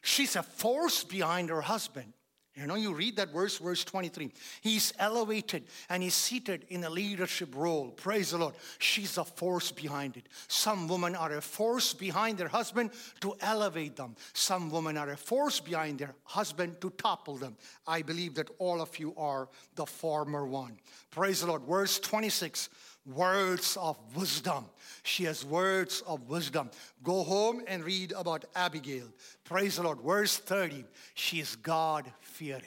She's 0.00 0.36
a 0.36 0.42
force 0.42 1.04
behind 1.04 1.50
her 1.50 1.60
husband. 1.60 2.14
You 2.58 2.66
know, 2.66 2.74
you 2.74 2.92
read 2.92 3.16
that 3.16 3.32
verse, 3.32 3.56
verse 3.58 3.84
23. 3.84 4.32
He's 4.62 4.92
elevated 4.98 5.64
and 5.88 6.02
he's 6.02 6.14
seated 6.14 6.66
in 6.70 6.82
a 6.82 6.90
leadership 6.90 7.54
role. 7.54 7.90
Praise 7.90 8.32
the 8.32 8.38
Lord. 8.38 8.54
She's 8.80 9.16
a 9.16 9.24
force 9.24 9.70
behind 9.70 10.16
it. 10.16 10.28
Some 10.48 10.88
women 10.88 11.14
are 11.14 11.34
a 11.34 11.40
force 11.40 11.94
behind 11.94 12.36
their 12.36 12.48
husband 12.48 12.90
to 13.20 13.36
elevate 13.40 13.94
them. 13.94 14.16
Some 14.32 14.70
women 14.70 14.96
are 14.96 15.10
a 15.10 15.16
force 15.16 15.60
behind 15.60 16.00
their 16.00 16.14
husband 16.24 16.80
to 16.80 16.90
topple 16.90 17.36
them. 17.36 17.56
I 17.86 18.02
believe 18.02 18.34
that 18.34 18.50
all 18.58 18.80
of 18.80 18.98
you 18.98 19.14
are 19.16 19.48
the 19.76 19.86
former 19.86 20.44
one. 20.44 20.78
Praise 21.12 21.42
the 21.42 21.46
Lord. 21.46 21.62
Verse 21.62 22.00
26 22.00 22.70
words 23.14 23.76
of 23.76 23.96
wisdom. 24.14 24.66
She 25.02 25.24
has 25.24 25.44
words 25.44 26.02
of 26.06 26.28
wisdom. 26.28 26.70
Go 27.02 27.22
home 27.22 27.62
and 27.66 27.84
read 27.84 28.12
about 28.12 28.44
Abigail. 28.54 29.06
Praise 29.44 29.76
the 29.76 29.82
Lord. 29.82 30.00
Verse 30.00 30.36
30, 30.36 30.84
she 31.14 31.40
is 31.40 31.56
God 31.56 32.10
fearing. 32.20 32.62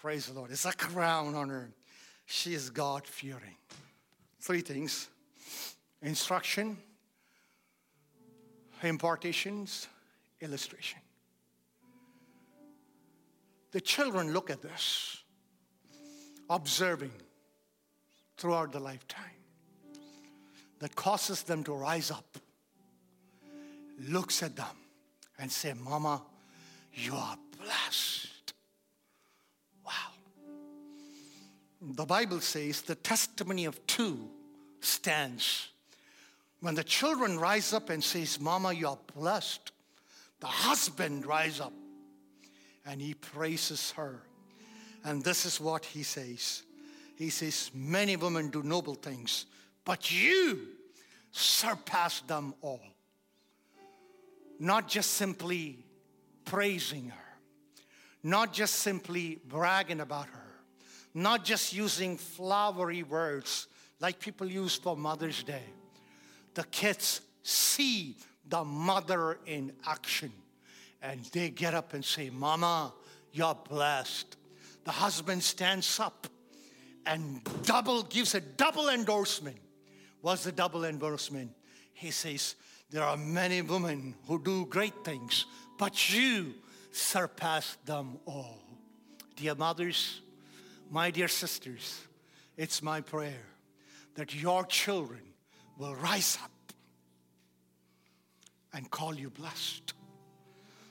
Praise 0.00 0.26
the 0.26 0.34
Lord. 0.34 0.50
It's 0.50 0.64
a 0.64 0.72
crown 0.72 1.34
on 1.34 1.48
her. 1.48 1.70
She 2.26 2.54
is 2.54 2.70
God 2.70 3.06
fearing. 3.06 3.56
Three 4.40 4.60
things 4.60 5.08
instruction, 6.02 6.78
impartations, 8.82 9.88
illustration. 10.40 11.00
The 13.72 13.80
children 13.80 14.32
look 14.32 14.50
at 14.50 14.62
this, 14.62 15.18
observing 16.48 17.12
throughout 18.40 18.72
the 18.72 18.80
lifetime, 18.80 19.36
that 20.78 20.96
causes 20.96 21.42
them 21.42 21.62
to 21.62 21.74
rise 21.74 22.10
up, 22.10 22.38
looks 24.08 24.42
at 24.42 24.56
them, 24.56 24.76
and 25.38 25.52
say, 25.52 25.74
Mama, 25.74 26.22
you 26.94 27.14
are 27.14 27.36
blessed. 27.62 28.54
Wow. 29.84 29.92
The 31.82 32.06
Bible 32.06 32.40
says 32.40 32.80
the 32.80 32.94
testimony 32.94 33.66
of 33.66 33.86
two 33.86 34.18
stands. 34.80 35.68
When 36.60 36.74
the 36.74 36.84
children 36.84 37.38
rise 37.38 37.74
up 37.74 37.90
and 37.90 38.02
says, 38.02 38.40
Mama, 38.40 38.72
you 38.72 38.88
are 38.88 38.98
blessed, 39.14 39.70
the 40.40 40.46
husband 40.46 41.26
rise 41.26 41.60
up 41.60 41.74
and 42.86 43.02
he 43.02 43.12
praises 43.12 43.90
her. 43.92 44.22
And 45.04 45.22
this 45.22 45.44
is 45.44 45.60
what 45.60 45.84
he 45.84 46.02
says. 46.02 46.62
He 47.20 47.28
says, 47.28 47.70
Many 47.74 48.16
women 48.16 48.48
do 48.48 48.62
noble 48.62 48.94
things, 48.94 49.44
but 49.84 50.10
you 50.10 50.68
surpass 51.30 52.22
them 52.22 52.54
all. 52.62 52.80
Not 54.58 54.88
just 54.88 55.10
simply 55.10 55.84
praising 56.46 57.10
her, 57.10 57.38
not 58.22 58.54
just 58.54 58.76
simply 58.76 59.38
bragging 59.46 60.00
about 60.00 60.28
her, 60.28 60.50
not 61.12 61.44
just 61.44 61.74
using 61.74 62.16
flowery 62.16 63.02
words 63.02 63.66
like 64.00 64.18
people 64.18 64.46
use 64.46 64.76
for 64.76 64.96
Mother's 64.96 65.42
Day. 65.42 65.66
The 66.54 66.64
kids 66.64 67.20
see 67.42 68.16
the 68.48 68.64
mother 68.64 69.36
in 69.44 69.74
action 69.86 70.32
and 71.02 71.22
they 71.34 71.50
get 71.50 71.74
up 71.74 71.92
and 71.92 72.02
say, 72.02 72.30
Mama, 72.30 72.94
you're 73.30 73.58
blessed. 73.68 74.38
The 74.84 74.92
husband 74.92 75.42
stands 75.42 76.00
up 76.00 76.26
and 77.06 77.40
double 77.64 78.02
gives 78.02 78.34
a 78.34 78.40
double 78.40 78.88
endorsement. 78.88 79.58
What's 80.20 80.44
the 80.44 80.52
double 80.52 80.84
endorsement? 80.84 81.52
He 81.92 82.10
says, 82.10 82.54
There 82.90 83.02
are 83.02 83.16
many 83.16 83.62
women 83.62 84.14
who 84.26 84.42
do 84.42 84.66
great 84.66 85.04
things, 85.04 85.46
but 85.78 86.12
you 86.14 86.54
surpass 86.92 87.76
them 87.84 88.18
all. 88.26 88.58
Dear 89.36 89.54
mothers, 89.54 90.20
my 90.90 91.10
dear 91.10 91.28
sisters, 91.28 92.00
it's 92.56 92.82
my 92.82 93.00
prayer 93.00 93.46
that 94.14 94.34
your 94.34 94.64
children 94.64 95.22
will 95.78 95.94
rise 95.94 96.36
up 96.42 96.50
and 98.74 98.90
call 98.90 99.14
you 99.14 99.30
blessed. 99.30 99.94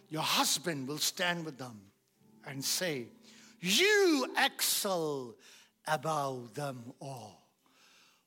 Your 0.09 0.23
husband 0.23 0.87
will 0.87 0.97
stand 0.97 1.45
with 1.45 1.57
them 1.57 1.79
and 2.47 2.63
say, 2.63 3.07
You 3.59 4.33
excel 4.37 5.35
above 5.89 6.53
them 6.53 6.93
all. 7.01 7.47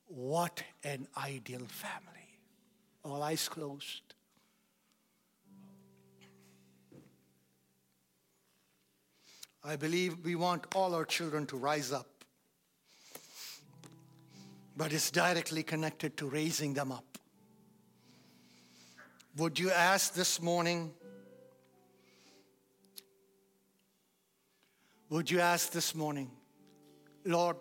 What 0.07 0.63
an 0.85 1.07
ideal 1.17 1.67
family. 1.67 2.39
All 3.05 3.23
eyes 3.23 3.49
closed. 3.49 4.03
I 9.65 9.77
believe 9.77 10.25
we 10.25 10.35
want 10.35 10.67
all 10.75 10.95
our 10.95 11.05
children 11.05 11.47
to 11.47 11.57
rise 11.57 11.93
up, 11.93 12.25
but 14.77 14.93
it's 14.93 15.11
directly 15.11 15.63
connected 15.63 16.17
to 16.17 16.27
raising 16.27 16.75
them 16.75 16.91
up. 16.91 17.05
Would 19.37 19.59
you 19.59 19.71
ask 19.71 20.15
this 20.15 20.43
morning? 20.43 20.93
Would 25.11 25.31
you 25.31 25.41
ask 25.41 25.71
this 25.71 25.95
morning, 25.95 26.31
Lord, 27.25 27.57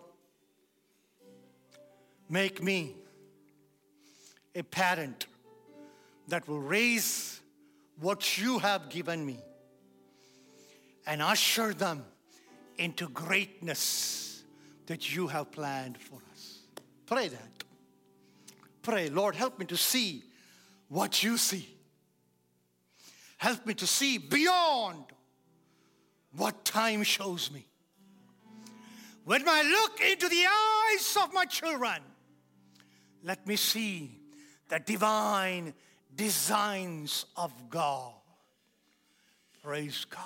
make 2.28 2.62
me 2.62 2.94
a 4.54 4.62
parent 4.62 5.26
that 6.28 6.46
will 6.48 6.60
raise 6.60 7.40
what 8.00 8.38
you 8.38 8.58
have 8.58 8.88
given 8.88 9.24
me 9.24 9.38
and 11.06 11.22
usher 11.22 11.72
them 11.72 12.04
into 12.78 13.08
greatness 13.08 14.42
that 14.86 15.14
you 15.14 15.26
have 15.28 15.50
planned 15.52 15.98
for 15.98 16.18
us. 16.32 16.60
Pray 17.06 17.28
that. 17.28 17.64
Pray, 18.82 19.08
Lord, 19.08 19.34
help 19.34 19.58
me 19.58 19.66
to 19.66 19.76
see 19.76 20.24
what 20.88 21.22
you 21.22 21.36
see. 21.36 21.68
Help 23.38 23.64
me 23.66 23.74
to 23.74 23.86
see 23.86 24.18
beyond 24.18 25.04
what 26.36 26.64
time 26.64 27.02
shows 27.02 27.50
me. 27.50 27.66
When 29.24 29.48
I 29.48 29.62
look 29.62 30.00
into 30.00 30.28
the 30.28 30.44
eyes 30.46 31.16
of 31.22 31.32
my 31.32 31.44
children, 31.44 32.02
let 33.22 33.46
me 33.46 33.56
see 33.56 34.10
the 34.68 34.80
divine 34.80 35.74
designs 36.14 37.26
of 37.36 37.52
God. 37.70 38.14
Praise 39.62 40.04
God. 40.06 40.20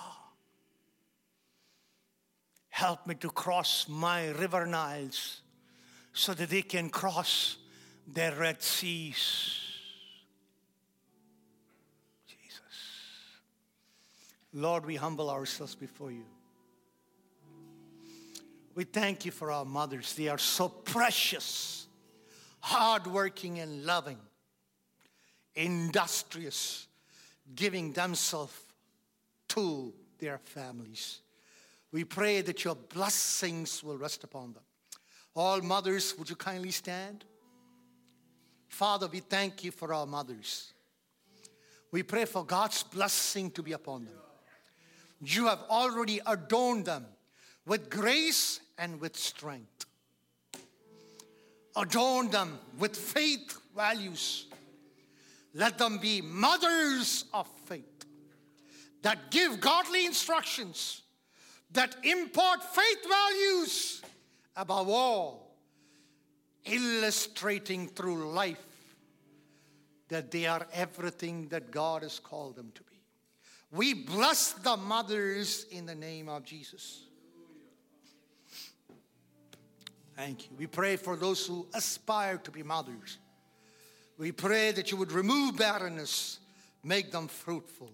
Help 2.71 3.07
me 3.07 3.15
to 3.17 3.31
cross 3.31 3.87
my 3.89 4.29
river 4.31 4.67
Niles 4.67 5.41
so 6.13 6.33
that 6.33 6.49
they 6.49 6.63
can 6.63 6.89
cross 6.89 7.59
their 8.07 8.35
Red 8.35 8.63
Seas. 8.63 9.61
Jesus. 12.27 12.61
Lord, 14.55 14.87
we 14.87 14.97
humble 14.97 15.29
ourselves 15.29 15.75
before 15.75 16.11
you. 16.11 16.25
We 18.77 18.85
thank 18.85 19.25
you 19.25 19.33
for 19.33 19.51
our 19.51 19.65
mothers. 19.65 20.13
They 20.13 20.29
are 20.29 20.39
so 20.39 20.69
precious, 20.69 21.87
hardworking, 22.61 23.59
and 23.59 23.87
loving, 23.87 24.19
industrious, 25.55 26.87
giving 27.55 27.93
themselves 27.95 28.53
to 29.49 29.95
their 30.19 30.37
families. 30.37 31.21
We 31.91 32.05
pray 32.05 32.43
that 32.43 32.65
your 32.65 32.75
blessings 32.75 33.83
will 33.83 33.97
rest 33.97 34.25
upon 34.25 34.53
them. 34.53 34.63
All 35.35 35.63
mothers, 35.63 36.15
would 36.19 36.29
you 36.29 36.37
kindly 36.37 36.71
stand? 36.71 37.25
Father, 38.69 39.07
we 39.07 39.21
thank 39.21 39.65
you 39.65 39.71
for 39.71 39.95
our 39.95 40.05
mothers. 40.07 40.75
We 41.93 42.03
pray 42.03 42.27
for 42.27 42.45
God's 42.45 42.83
blessing 42.83 43.51
to 43.53 43.63
be 43.63 43.73
upon 43.73 44.05
them. 44.05 44.15
You 45.23 45.47
have 45.47 45.61
already 45.71 46.21
adorned 46.27 46.85
them 46.85 47.07
with 47.65 47.89
grace 47.89 48.61
and 48.79 49.01
with 49.01 49.17
strength. 49.17 49.87
Adorn 51.77 52.31
them 52.31 52.59
with 52.79 52.97
faith 52.97 53.59
values. 53.75 54.47
Let 55.55 55.79
them 55.79 55.99
be 55.99 56.21
mothers 56.21 57.25
of 57.33 57.47
faith 57.67 58.05
that 59.03 59.31
give 59.31 59.61
godly 59.61 60.07
instructions 60.07 61.03
that 61.73 61.97
impart 62.03 62.63
faith 62.63 63.09
values 63.09 64.03
above 64.57 64.89
all, 64.89 65.57
illustrating 66.65 67.89
through 67.89 68.33
life 68.33 68.65
that 70.09 70.31
they 70.31 70.47
are 70.47 70.67
everything 70.73 71.49
that 71.49 71.71
God 71.71 72.03
has 72.03 72.19
called 72.19 72.57
them 72.57 72.73
to 72.75 72.83
be. 72.85 73.01
We 73.73 73.93
bless 73.95 74.53
the 74.53 74.77
mothers 74.77 75.67
in 75.71 75.87
the 75.87 75.95
name 75.95 76.29
of 76.29 76.45
Jesus. 76.45 77.06
Thank 80.17 80.51
you. 80.51 80.57
We 80.57 80.67
pray 80.67 80.97
for 80.97 81.15
those 81.15 81.47
who 81.47 81.67
aspire 81.75 82.39
to 82.39 82.51
be 82.51 82.63
mothers. 82.63 83.19
We 84.19 84.33
pray 84.33 84.73
that 84.73 84.91
you 84.91 84.97
would 84.97 85.13
remove 85.13 85.59
barrenness, 85.59 86.39
make 86.83 87.13
them 87.13 87.29
fruitful. 87.29 87.93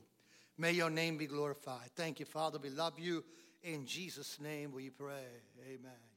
May 0.56 0.72
your 0.72 0.90
name 0.90 1.18
be 1.18 1.26
glorified. 1.26 1.90
Thank 1.96 2.20
you, 2.20 2.26
Father. 2.26 2.58
We 2.62 2.70
love 2.70 2.98
you. 2.98 3.24
In 3.64 3.86
Jesus' 3.86 4.40
name 4.40 4.72
we 4.72 4.90
pray. 4.90 5.26
Amen. 5.66 6.11